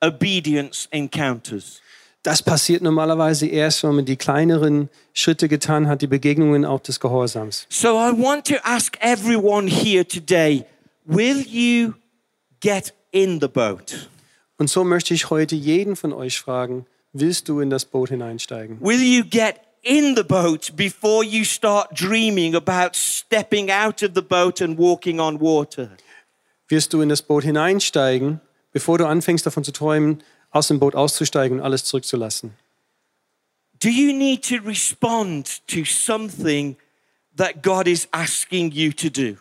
obedience 0.03 0.89
encounters. 0.91 1.82
Das 2.23 2.41
passiert 2.43 2.83
normalerweise 2.83 3.47
erst, 3.47 3.83
wenn 3.83 3.97
man 3.97 4.05
die 4.05 4.17
kleineren 4.17 4.89
Schritte 5.13 5.49
getan 5.49 5.89
hat, 5.89 6.03
die 6.03 6.07
Begegnungen 6.07 6.65
auch 6.65 6.81
des 6.81 7.01
Gehorsams. 7.01 7.67
So 7.69 7.89
I 7.89 8.13
want 8.13 8.47
to 8.47 8.55
ask 8.63 8.97
everyone 9.01 9.69
here 9.69 10.07
today 10.07 10.65
will 11.05 11.45
you 11.47 11.95
get 12.61 12.95
in 13.11 13.41
the 13.41 13.49
boat? 13.49 14.09
Und 14.57 14.71
so 14.71 14.85
möchte 14.85 15.15
ich 15.15 15.31
heute 15.31 15.57
jeden 15.57 15.97
von 15.97 16.13
euch 16.13 16.39
fragen, 16.39 16.87
willst 17.13 17.49
du 17.49 17.59
in 17.59 17.71
das 17.71 17.85
Boot 17.85 18.11
hineinsteigen? 18.11 18.81
Will 18.81 19.03
you 19.03 19.25
get 19.25 19.57
in 19.83 20.15
the 20.15 20.23
boat 20.23 20.77
before 20.77 21.25
you 21.25 21.45
start 21.45 21.89
dreaming 21.93 22.55
about 22.55 22.91
stepping 22.95 23.71
out 23.71 24.03
of 24.05 24.11
the 24.15 24.23
boat 24.23 24.63
and 24.63 24.79
walking 24.79 25.19
on 25.19 25.41
water? 25.41 25.91
Wirst 26.69 26.93
du 26.93 27.01
in 27.01 27.09
das 27.09 27.23
Boot 27.23 27.43
hineinsteigen, 27.43 28.41
bevor 28.73 28.99
du 28.99 29.07
anfängst 29.07 29.45
davon 29.45 29.65
zu 29.65 29.73
träumen, 29.73 30.23
aus 30.53 30.69
dem 30.69 30.79
Boot 30.79 30.95
auszusteigen 30.95 31.59
und 31.59 31.65
alles 31.65 31.85
zurückzulassen? 31.85 32.55
Do 33.81 33.89
you 33.89 34.13
need 34.13 34.49
to 34.49 34.57
respond 34.65 35.67
to 35.67 35.85
something 35.85 36.77
that 37.37 37.63
God 37.63 37.89
is 37.89 38.07
asking 38.13 38.71
you 38.71 38.93
to 38.93 39.09
do? 39.09 39.39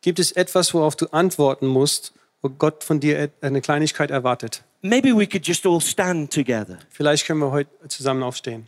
Gibt 0.00 0.18
es 0.18 0.32
etwas, 0.32 0.74
worauf 0.74 0.96
du 0.96 1.06
antworten 1.12 1.66
musst, 1.66 2.12
wo 2.42 2.48
Gott 2.48 2.82
von 2.82 2.98
dir 2.98 3.30
eine 3.40 3.60
Kleinigkeit 3.60 4.10
erwartet? 4.10 4.64
Maybe 4.82 5.16
we 5.16 5.26
could 5.26 5.46
just 5.46 5.66
all 5.66 5.80
stand 5.80 6.32
together. 6.32 6.78
Vielleicht 6.90 7.26
können 7.26 7.40
wir 7.40 7.50
heute 7.50 7.70
zusammen 7.88 8.22
aufstehen. 8.22 8.66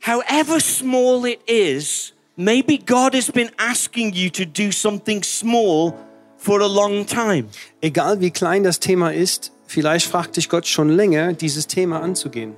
However 0.00 0.60
small 0.60 1.26
it 1.26 1.40
is, 1.48 2.12
maybe 2.36 2.78
God 2.78 3.14
has 3.14 3.32
been 3.32 3.50
asking 3.56 4.12
you 4.12 4.28
to 4.30 4.44
do 4.44 4.70
something 4.70 5.22
small 5.22 5.94
for 6.36 6.60
a 6.60 6.66
long 6.66 7.06
time. 7.06 7.48
Egal 7.80 8.20
wie 8.20 8.30
klein 8.30 8.64
das 8.64 8.80
Thema 8.80 9.12
ist, 9.12 9.52
Vielleicht 9.74 10.06
fragt 10.06 10.36
dich 10.36 10.48
Gott 10.48 10.68
schon 10.68 10.88
länger, 10.88 11.32
dieses 11.32 11.66
Thema 11.66 12.00
anzugehen. 12.00 12.54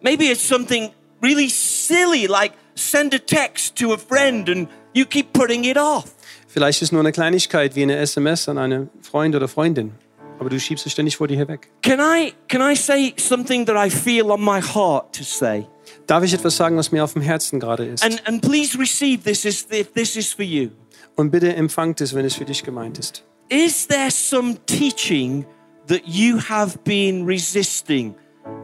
Maybe 0.00 0.24
it's 0.24 0.46
something 0.46 0.90
really 1.22 1.48
silly, 1.48 2.26
like 2.26 2.54
send 2.74 3.14
a 3.14 3.18
text 3.18 3.76
to 3.76 3.92
a 3.92 3.96
friend 3.96 4.48
and 4.48 4.68
you 4.94 5.04
keep 5.04 5.32
putting 5.32 5.62
it 5.62 5.78
off. 5.78 6.06
Vielleicht 6.48 6.82
ist 6.82 6.90
nur 6.90 7.02
eine 7.02 7.12
Kleinigkeit 7.12 7.76
wie 7.76 7.84
eine 7.84 7.98
SMS 7.98 8.48
an 8.48 8.58
einen 8.58 8.90
Freund 9.00 9.36
oder 9.36 9.46
Freundin, 9.46 9.92
aber 10.40 10.50
du 10.50 10.58
schiebst 10.58 10.86
es 10.86 10.90
ständig 10.90 11.18
vor 11.18 11.28
dir 11.28 11.36
herweg. 11.36 11.68
Can 11.82 12.00
I, 12.00 12.32
can 12.48 12.60
I 12.60 12.74
say 12.74 13.14
something 13.16 13.64
that 13.66 13.76
I 13.76 13.88
feel 13.88 14.32
on 14.32 14.44
my 14.44 14.60
heart 14.60 15.14
to 15.16 15.22
say? 15.22 15.68
Darf 16.08 16.24
ich 16.24 16.34
etwas 16.34 16.56
sagen, 16.56 16.76
was 16.76 16.90
mir 16.90 17.04
auf 17.04 17.12
dem 17.12 17.22
Herzen 17.22 17.60
gerade 17.60 17.86
ist? 17.86 18.02
And, 18.02 18.26
and 18.26 18.42
please 18.42 18.76
receive 18.76 19.22
this 19.22 19.44
if 19.44 19.92
this 19.92 20.16
is 20.16 20.32
for 20.32 20.44
you. 20.44 20.70
Und 21.14 21.30
bitte 21.30 21.54
empfangt 21.54 22.00
es, 22.00 22.12
wenn 22.12 22.24
es 22.24 22.34
für 22.34 22.44
dich 22.44 22.64
gemeint 22.64 22.98
ist. 22.98 23.22
Is 23.48 23.86
there 23.86 24.10
some 24.10 24.56
teaching 24.66 25.46
that 25.88 26.02
you 26.06 26.38
have 26.38 26.78
been 26.84 27.26
resisting 27.26 28.14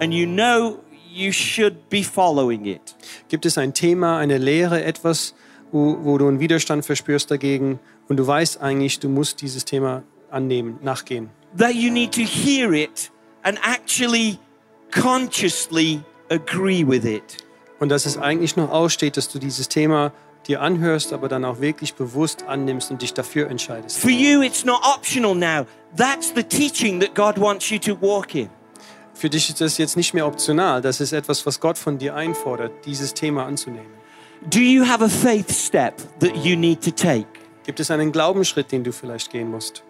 and 0.00 0.12
you 0.12 0.26
know 0.26 0.78
you 1.10 1.32
should 1.32 1.88
be 1.88 2.02
following 2.02 2.66
it? 2.66 2.94
Gibt 3.28 3.46
es 3.46 3.58
ein 3.58 3.74
Thema, 3.74 4.18
eine 4.18 4.38
Lehre, 4.38 4.82
etwas, 4.84 5.34
wo, 5.70 5.98
wo 6.02 6.18
du 6.18 6.28
einen 6.28 6.40
Widerstand 6.40 6.84
verspürst 6.84 7.30
dagegen 7.30 7.80
und 8.08 8.16
du 8.16 8.26
weißt 8.26 8.60
eigentlich, 8.60 9.00
du 9.00 9.08
musst 9.08 9.40
dieses 9.40 9.64
Thema 9.64 10.02
annehmen, 10.30 10.78
nachgehen? 10.82 11.30
That 11.56 11.74
you 11.74 11.92
need 11.92 12.12
to 12.12 12.22
hear 12.22 12.72
it 12.72 13.10
and 13.42 13.58
actually 13.62 14.38
consciously 14.90 16.00
agree 16.30 16.86
with 16.86 17.04
it. 17.04 17.44
Und 17.80 17.88
dass 17.88 18.06
es 18.06 18.16
eigentlich 18.16 18.56
noch 18.56 18.70
aussteht, 18.70 19.16
dass 19.16 19.28
du 19.28 19.38
dieses 19.38 19.68
Thema 19.68 20.12
dir 20.48 20.60
anhörst, 20.60 21.12
aber 21.12 21.28
dann 21.28 21.44
auch 21.44 21.60
wirklich 21.60 21.94
bewusst 21.94 22.44
annimmst 22.44 22.90
und 22.90 23.02
dich 23.02 23.14
dafür 23.14 23.48
entscheidest. 23.48 23.98
For 23.98 24.10
you, 24.10 24.42
it's 24.42 24.64
not 24.64 24.80
optional 24.82 25.34
now. 25.34 25.66
That's 25.96 26.32
the 26.34 26.42
teaching 26.42 27.00
that 27.00 27.14
God 27.14 27.40
wants 27.40 27.70
you 27.70 27.78
to 27.78 28.00
walk 28.00 28.34
in. 28.34 28.48
Für 29.14 29.30
dich 29.30 29.48
ist 29.48 29.60
das 29.60 29.78
jetzt 29.78 29.96
nicht 29.96 30.14
mehr 30.14 30.26
optional, 30.26 30.80
das 30.80 31.00
ist 31.00 31.12
etwas, 31.12 31.44
was 31.46 31.60
Gott 31.60 31.78
von 31.78 31.98
dir 31.98 32.14
einfordert, 32.14 32.72
dieses 32.86 33.14
Thema 33.14 33.44
anzunehmen. 33.46 33.92
Do 34.50 34.58
you 34.58 34.84
have 34.84 35.04
a 35.04 35.08
faith 35.08 35.52
step 35.52 35.98
that 36.18 36.34
you 36.36 36.56
need 36.56 36.82
to 36.82 36.90
take? 36.90 37.28
Gibt 37.64 37.78
es 37.78 37.90
einen 37.90 38.10
Glaubensschritt, 38.10 38.72
den 38.72 38.82
du 38.82 38.92
vielleicht 38.92 39.30
gehen 39.30 39.50
musst? 39.50 39.84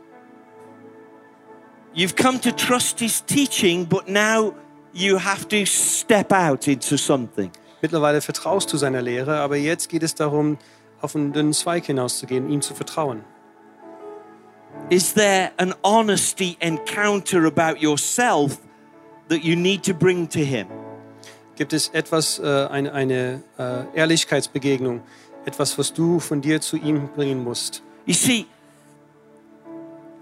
You've 1.94 2.16
come 2.16 2.38
to 2.40 2.50
trust 2.50 2.98
His 2.98 3.24
teaching, 3.24 3.86
but 3.86 4.08
now 4.08 4.54
you 4.92 5.18
have 5.18 5.48
to 5.48 5.64
step 5.64 6.32
out 6.32 6.66
into 6.68 6.96
something. 6.96 7.50
Mittlerweile 7.82 8.20
vertraust 8.20 8.72
du 8.72 8.76
seiner 8.76 9.02
Lehre, 9.02 9.40
aber 9.40 9.56
jetzt 9.56 9.88
geht 9.88 10.04
es 10.04 10.14
darum, 10.14 10.56
auf 11.00 11.16
einen 11.16 11.32
dünnen 11.32 11.52
Zweig 11.52 11.84
hinauszugehen, 11.84 12.48
ihm 12.48 12.62
zu 12.62 12.74
vertrauen. 12.74 13.24
Is 14.88 15.12
there 15.14 15.50
an 15.56 15.74
honesty 15.82 16.56
encounter 16.60 17.44
about 17.44 17.80
yourself 17.80 18.58
that 19.28 19.42
you 19.42 19.56
need 19.56 19.84
to 19.84 19.92
bring 19.92 20.28
to 20.28 20.38
Him? 20.38 20.68
Gibt 21.56 21.72
es 21.72 21.88
etwas, 21.88 22.38
äh, 22.38 22.66
eine, 22.70 22.92
eine 22.92 23.42
äh, 23.58 23.98
Ehrlichkeitsbegegnung, 23.98 25.02
etwas, 25.44 25.76
was 25.76 25.92
du 25.92 26.20
von 26.20 26.40
dir 26.40 26.60
zu 26.60 26.76
ihm 26.76 27.08
bringen 27.08 27.42
musst? 27.42 27.82
You 28.06 28.14
see, 28.14 28.46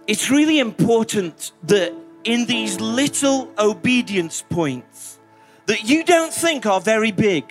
it's 0.06 0.30
really 0.30 0.60
important 0.60 1.52
that 1.66 1.92
in 2.24 2.46
these 2.46 2.80
little 2.80 3.48
obedience 3.58 4.42
points 4.48 5.19
that 5.70 5.88
you 5.88 6.02
don't 6.02 6.32
think 6.32 6.66
are 6.66 6.80
very 6.80 7.12
big, 7.12 7.44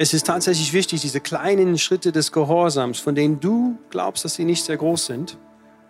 Es 0.00 0.14
ist 0.14 0.26
tatsächlich 0.26 0.72
wichtig, 0.72 1.00
diese 1.00 1.18
kleinen 1.18 1.76
Schritte 1.76 2.12
des 2.12 2.30
Gehorsams, 2.30 3.00
von 3.00 3.16
denen 3.16 3.40
du 3.40 3.76
glaubst, 3.90 4.24
dass 4.24 4.36
sie 4.36 4.44
nicht 4.44 4.64
sehr 4.64 4.76
groß 4.76 5.06
sind, 5.06 5.36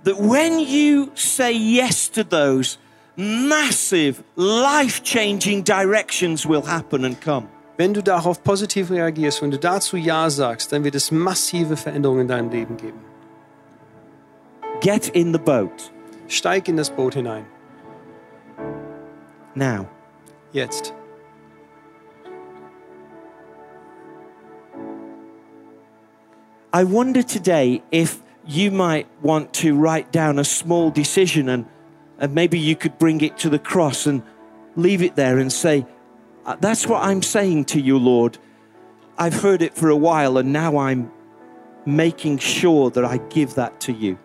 that 0.05 0.19
when 0.19 0.59
you 0.59 1.09
say 1.15 1.53
yes 1.53 2.11
to 2.11 2.25
those, 2.25 2.79
massive, 3.17 4.25
life 4.37 5.03
changing 5.03 5.63
directions 5.63 6.49
will 6.49 6.63
happen 6.67 7.05
and 7.05 7.21
come. 7.21 7.47
wenn 7.77 7.93
du 7.93 8.03
darauf 8.03 8.43
positiv 8.43 8.91
reagierst, 8.91 9.43
wenn 9.43 9.51
du 9.51 9.59
dazu 9.59 9.99
Ja 9.99 10.31
sagst, 10.31 10.73
dann 10.73 10.85
wird 10.85 10.95
es 10.95 11.11
massive 11.11 11.77
Veränderungen 11.77 12.23
in 12.23 12.29
deinem 12.29 12.51
Leben 12.51 12.79
geben. 12.79 13.01
Get 14.81 15.09
in 15.09 15.35
the 15.35 15.39
boat 15.39 15.93
Steig 16.29 16.69
in 16.69 16.79
das 16.79 16.89
Boot 16.89 17.13
hinein. 17.15 17.45
now. 19.55 19.87
Jetzt. 20.53 20.95
I 26.73 26.85
wonder 26.85 27.23
today 27.23 27.83
if 27.91 28.23
you 28.47 28.71
might 28.71 29.07
want 29.23 29.55
to 29.55 29.75
write 29.75 30.13
down 30.13 30.39
a 30.39 30.45
small 30.45 30.91
decision 30.91 31.49
and, 31.49 31.65
and 32.19 32.35
maybe 32.35 32.59
you 32.59 32.77
could 32.77 32.99
bring 32.99 33.23
it 33.23 33.39
to 33.39 33.49
the 33.49 33.59
cross 33.59 34.07
and 34.07 34.23
leave 34.77 35.01
it 35.03 35.17
there 35.17 35.39
and 35.39 35.51
say, 35.51 35.87
"Uh, 36.45 36.57
That's 36.61 36.87
what 36.87 37.03
I'm 37.03 37.23
saying 37.23 37.67
to 37.67 37.81
you, 37.81 37.99
Lord. 37.99 38.39
I've 39.17 39.43
heard 39.43 39.63
it 39.63 39.75
for 39.75 39.89
a 39.89 39.97
while 39.97 40.37
and 40.37 40.53
now 40.53 40.77
I'm 40.77 41.11
making 41.87 42.39
sure 42.39 42.91
that 42.91 43.05
I 43.05 43.19
give 43.31 43.55
that 43.55 43.81
to 43.81 43.93
you. 43.93 44.19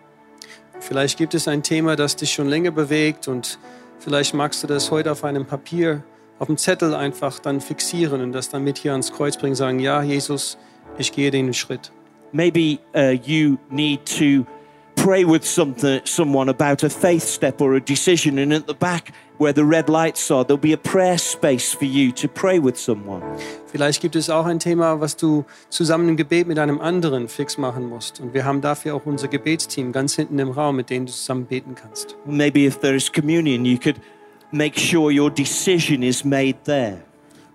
Vielleicht 0.82 1.18
gibt 1.18 1.34
es 1.34 1.48
ein 1.48 1.64
Thema, 1.64 1.96
das 1.96 2.18
dich 2.18 2.34
schon 2.34 2.50
länger 2.50 2.72
bewegt 2.72 3.30
und 3.30 3.58
vielleicht 4.00 4.34
magst 4.34 4.62
du 4.64 4.68
das 4.68 4.92
heute 4.92 5.14
auf 5.14 5.24
einem 5.24 5.46
Papier, 5.46 6.04
auf 6.40 6.48
dem 6.48 6.58
Zettel 6.58 6.94
einfach 6.94 7.40
dann 7.40 7.62
fixieren 7.62 8.22
und 8.22 8.34
das 8.34 8.50
dann 8.50 8.66
mit 8.66 8.80
hier 8.80 8.92
ans 8.92 9.14
Kreuz 9.14 9.38
bringen, 9.38 9.56
sagen, 9.56 9.80
ja, 9.80 10.04
Jesus, 10.04 10.58
ich 10.98 11.14
gehe 11.14 11.32
den 11.32 11.54
Schritt. 11.54 11.94
Maybe 12.34 12.80
uh, 12.96 13.16
you 13.24 13.60
need 13.70 14.06
to 14.18 14.46
pray 14.96 15.24
with 15.24 15.46
something, 15.46 16.02
someone 16.06 16.50
about 16.50 16.84
a 16.84 16.90
faith 16.90 17.24
step 17.24 17.62
or 17.62 17.76
a 17.76 17.80
decision, 17.80 18.40
and 18.40 18.52
at 18.54 18.66
the 18.68 18.74
back 18.74 19.14
where 19.38 19.54
the 19.54 19.66
red 19.66 19.90
lights 19.90 20.32
are, 20.32 20.44
there'll 20.44 20.58
be 20.58 20.74
a 20.74 20.78
prayer 20.78 21.18
space 21.18 21.74
for 21.74 21.86
you 21.86 22.12
to 22.14 22.28
pray 22.28 22.60
with 22.60 22.78
someone. 22.78 23.22
Vielleicht 23.68 24.02
gibt 24.02 24.16
es 24.16 24.30
auch 24.30 24.46
ein 24.46 24.60
Thema, 24.60 25.00
was 25.00 25.16
du 25.16 25.46
zusammen 25.70 26.10
im 26.10 26.18
Gebet 26.18 26.48
mit 26.48 26.58
einem 26.58 26.80
anderen 26.80 27.28
fix 27.28 27.58
machen 27.58 27.88
musst. 27.88 28.20
Und 28.20 28.34
wir 28.34 28.46
haben 28.46 28.62
dafür 28.62 28.96
auch 28.96 29.06
unser 29.06 29.28
Gebetsteam 29.28 29.92
ganz 29.92 30.16
hinten 30.16 30.40
im 30.40 30.52
Raum, 30.52 30.78
mit 30.78 30.90
denen 30.90 31.06
du 31.06 31.12
zusammen 31.12 31.46
beten 31.46 31.76
kannst. 31.76 32.16
Maybe 32.26 32.66
if 32.66 32.80
there 32.80 32.96
is 32.96 33.12
communion, 33.12 33.66
you 33.66 33.78
could 33.78 34.00
make 34.52 34.80
sure 34.80 35.12
your 35.12 35.30
decision 35.30 36.02
is 36.02 36.24
made 36.24 36.56
there. 36.64 37.02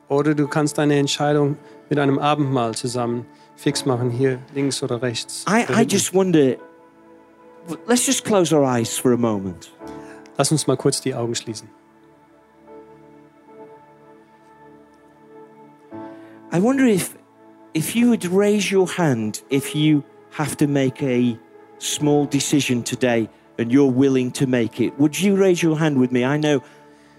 Oder 0.09 0.35
du 0.35 0.47
kannst 0.47 0.79
deine 0.79 0.97
Entscheidung 0.97 1.57
mit 1.88 1.99
einem 1.99 2.19
Abendmahl 2.19 2.75
zusammen 2.75 3.27
fix 3.59 3.85
machen, 3.85 4.11
hier 4.11 4.38
links 4.55 4.83
oder 4.83 5.03
rechts. 5.03 5.44
I, 5.47 5.66
I 5.68 5.85
just 5.85 6.14
wonder. 6.14 6.57
Let's 7.87 8.07
just 8.07 8.25
close 8.25 8.55
our 8.55 8.64
eyes 8.64 8.97
for 8.97 9.12
a 9.12 9.18
moment. 9.18 9.71
Lass 10.38 10.53
uns 10.53 10.66
mal 10.66 10.77
kurz 10.77 11.03
die 11.03 11.14
Augen 11.14 11.35
schließen. 11.35 11.68
I 16.51 16.61
wonder 16.61 16.87
if 16.87 17.16
if 17.75 17.94
you 17.94 18.09
would 18.09 18.25
raise 18.25 18.71
your 18.71 18.87
hand 18.97 19.42
if 19.51 19.75
you 19.75 20.03
have 20.31 20.57
to 20.57 20.66
make 20.66 21.03
a 21.03 21.37
small 21.79 22.27
decision 22.27 22.83
today 22.83 23.29
and 23.59 23.73
you're 23.73 23.92
willing 23.92 24.31
to 24.33 24.47
make 24.47 24.81
it. 24.81 24.99
Would 24.99 25.21
you 25.21 25.37
raise 25.37 25.62
your 25.62 25.79
hand 25.79 25.99
with 25.99 26.12
me? 26.12 26.25
I 26.25 26.38
know 26.38 26.62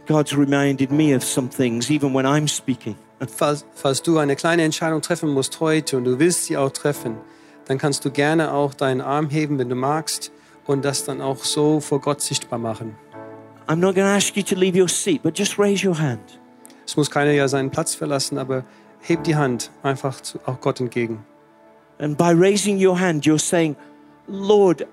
God's 0.08 0.34
reminded 0.36 0.90
me 0.92 1.12
of 1.12 1.24
some 1.24 1.50
things 1.50 1.92
even 1.92 2.14
when 2.14 2.26
I'm 2.26 2.48
speaking. 2.48 2.96
Falls, 3.28 3.66
falls 3.74 4.02
du 4.02 4.18
eine 4.18 4.36
kleine 4.36 4.64
Entscheidung 4.64 5.02
treffen 5.02 5.30
musst 5.30 5.60
heute 5.60 5.98
und 5.98 6.06
du 6.06 6.20
willst 6.20 6.46
sie 6.46 6.58
auch 6.58 6.72
treffen, 6.72 7.18
dann 7.66 7.78
kannst 7.78 8.06
du 8.06 8.12
gerne 8.12 8.54
auch 8.54 8.74
deinen 8.74 9.02
Arm 9.02 9.30
heben, 9.30 9.60
wenn 9.60 9.70
du 9.70 9.76
magst, 9.76 10.32
und 10.66 10.86
das 10.86 11.04
dann 11.04 11.20
auch 11.20 11.44
so 11.44 11.80
vor 11.80 12.00
Gott 12.00 12.22
sichtbar 12.22 12.60
machen. 12.60 12.96
I'm 13.68 13.78
not 13.78 13.96
going 13.96 14.08
to 14.08 14.16
ask 14.16 14.36
you 14.36 14.44
to 14.44 14.56
leave 14.56 14.80
your 14.80 14.88
seat, 14.88 15.24
but 15.24 15.38
just 15.38 15.58
raise 15.58 15.86
your 15.86 15.98
hand. 15.98 16.40
Es 16.86 16.96
muss 16.96 17.10
keiner 17.12 17.32
ja 17.32 17.48
seinen 17.48 17.72
Platz 17.72 17.96
verlassen, 17.96 18.38
aber 18.38 18.64
heb 19.00 19.24
die 19.24 19.36
Hand 19.36 19.72
einfach 19.84 20.22
zu, 20.22 20.40
auch 20.46 20.62
Gott 20.62 20.80
entgegen. 20.80 21.26
And 22.00 22.18
by 22.18 22.32
raising 22.34 22.84
your 22.84 23.00
hand, 23.00 23.26
you're 23.26 23.40
saying, 23.40 23.76
Lord, 24.28 24.88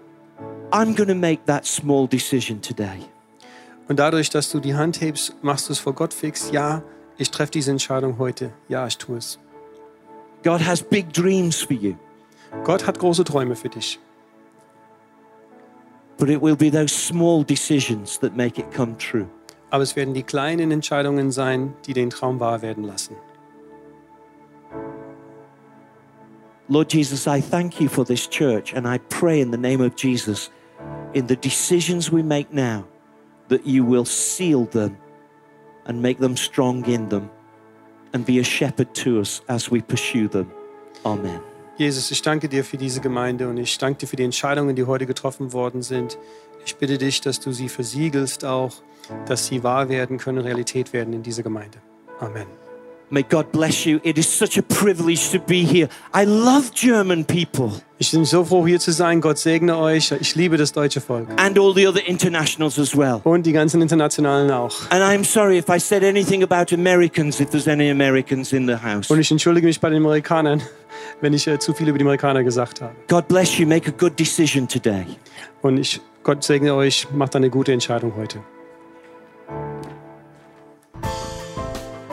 I'm 0.70 0.94
going 0.94 1.08
to 1.08 1.14
make 1.14 1.44
that 1.46 1.64
small 1.64 2.08
decision 2.08 2.60
today. 2.60 3.00
Und 3.88 3.98
dadurch, 3.98 4.30
dass 4.30 4.50
du 4.50 4.60
die 4.60 4.74
Hand 4.74 5.00
hebst, 5.00 5.34
machst 5.42 5.68
du 5.68 5.72
es 5.72 5.78
vor 5.78 5.94
Gott 5.94 6.12
fix. 6.12 6.50
Ja, 6.50 6.82
ich 7.18 7.30
treffe 7.30 7.52
diese 7.52 7.70
Entscheidung 7.70 8.18
heute. 8.18 8.52
Ja, 8.68 8.86
ich 8.86 8.98
tue 8.98 9.18
es. 9.18 9.38
God 10.42 10.64
has 10.66 10.82
big 10.82 11.12
dreams 11.12 11.62
for 11.62 11.74
you, 11.74 11.94
Gott 12.64 12.86
hat 12.86 12.98
große 12.98 13.24
Träume 13.24 13.56
für 13.56 13.68
dich. 13.68 13.98
but 16.18 16.30
it 16.30 16.40
will 16.40 16.56
be 16.56 16.70
those 16.70 16.92
small 16.92 17.42
decisions 17.42 18.18
that 18.18 18.36
make 18.36 18.58
it 18.58 18.72
come 18.72 18.96
true. 18.96 19.28
Aber 19.70 19.82
es 19.82 19.96
werden 19.96 20.14
die 20.14 20.22
kleinen 20.22 20.70
Entscheidungen 20.70 21.30
sein, 21.30 21.74
die 21.86 21.92
den 21.92 22.10
Traum 22.10 22.40
wahr 22.40 22.62
werden 22.62 22.84
lassen. 22.84 23.16
Lord 26.68 26.92
Jesus, 26.92 27.26
I 27.26 27.40
thank 27.40 27.80
you 27.80 27.88
for 27.88 28.04
this 28.04 28.28
church, 28.28 28.74
and 28.74 28.86
I 28.86 28.98
pray 29.08 29.40
in 29.40 29.52
the 29.52 29.58
name 29.58 29.80
of 29.80 29.94
Jesus, 29.96 30.50
in 31.12 31.26
the 31.28 31.36
decisions 31.36 32.10
we 32.10 32.22
make 32.22 32.52
now, 32.52 32.84
that 33.48 33.64
you 33.64 33.84
will 33.84 34.04
seal 34.04 34.66
them 34.66 34.96
and 35.86 36.00
make 36.00 36.18
them 36.18 36.36
strong 36.36 36.84
in 36.84 37.08
them 37.08 37.28
and 38.12 38.24
be 38.24 38.40
a 38.40 38.44
shepherd 38.44 38.94
to 38.94 39.20
us 39.20 39.42
as 39.48 39.70
we 39.70 39.80
pursue 39.80 40.28
them. 40.28 40.50
Amen. 41.04 41.40
Jesus, 41.78 42.10
ich 42.10 42.22
danke 42.22 42.48
dir 42.48 42.64
für 42.64 42.78
diese 42.78 43.00
Gemeinde 43.00 43.48
und 43.48 43.58
ich 43.58 43.76
danke 43.76 44.00
dir 44.00 44.06
für 44.06 44.16
die 44.16 44.24
Entscheidungen, 44.24 44.74
die 44.74 44.84
heute 44.84 45.06
getroffen 45.06 45.52
worden 45.52 45.82
sind. 45.82 46.16
Ich 46.64 46.76
bitte 46.76 46.96
dich, 46.96 47.20
dass 47.20 47.38
du 47.38 47.52
sie 47.52 47.68
versiegelst 47.68 48.44
auch, 48.44 48.72
dass 49.26 49.46
sie 49.46 49.62
wahr 49.62 49.88
werden 49.88 50.18
können, 50.18 50.38
Realität 50.38 50.92
werden 50.92 51.12
in 51.12 51.22
dieser 51.22 51.42
Gemeinde. 51.42 51.78
Amen. 52.18 52.46
May 53.10 53.22
God 53.22 53.52
bless 53.52 53.84
you. 53.84 54.00
It 54.02 54.18
is 54.18 54.26
such 54.26 54.58
a 54.58 54.62
privilege 54.62 55.30
to 55.30 55.38
be 55.38 55.62
here. 55.62 55.88
I 56.12 56.24
love 56.24 56.72
German 56.74 57.24
people 57.24 57.70
Ich 57.98 58.10
bin 58.10 58.26
so 58.26 58.44
froh, 58.44 58.66
hier 58.66 58.78
zu 58.78 58.92
sein. 58.92 59.22
Gott 59.22 59.38
segne 59.38 59.78
euch. 59.78 60.12
Ich 60.20 60.34
liebe 60.34 60.58
das 60.58 60.72
deutsche 60.72 61.00
Volk. 61.00 61.28
and 61.38 61.58
all 61.58 61.72
the 61.74 61.88
other 61.88 62.06
internationals 62.06 62.78
as 62.78 62.94
well. 62.94 63.22
Und 63.24 63.46
die 63.46 63.52
ganzen 63.52 63.80
Internationalen 63.80 64.50
auch. 64.50 64.74
And 64.90 65.02
I'm 65.02 65.24
sorry 65.24 65.56
if 65.56 65.70
I 65.70 65.80
said 65.80 66.04
anything 66.04 66.42
about 66.42 66.74
Americans, 66.74 67.40
if 67.40 67.48
there's 67.48 67.66
any 67.66 67.90
Americans 67.90 68.52
in 68.52 68.66
the 68.66 68.76
house. 68.76 69.10
Und 69.10 69.18
ich 69.18 69.30
entschuldige 69.30 69.66
mich 69.66 69.80
bei 69.80 69.88
den 69.88 70.04
Amerikanern, 70.04 70.60
wenn 71.22 71.32
ich 71.32 71.46
äh, 71.46 71.58
zu 71.58 71.72
viel 71.72 71.88
über 71.88 71.96
die 71.96 72.04
Amerikaner 72.04 72.44
gesagt 72.44 72.82
habe. 72.82 72.92
God 73.08 73.28
bless 73.28 73.56
you. 73.56 73.66
Make 73.66 73.88
a 73.88 73.94
good 73.96 74.18
decision 74.20 74.68
today. 74.68 75.06
Und 75.62 75.78
ich, 75.78 75.98
Gott 76.22 76.44
segne 76.44 76.74
euch. 76.74 77.08
Macht 77.14 77.34
eine 77.34 77.48
gute 77.48 77.72
Entscheidung 77.72 78.12
heute. 78.14 78.40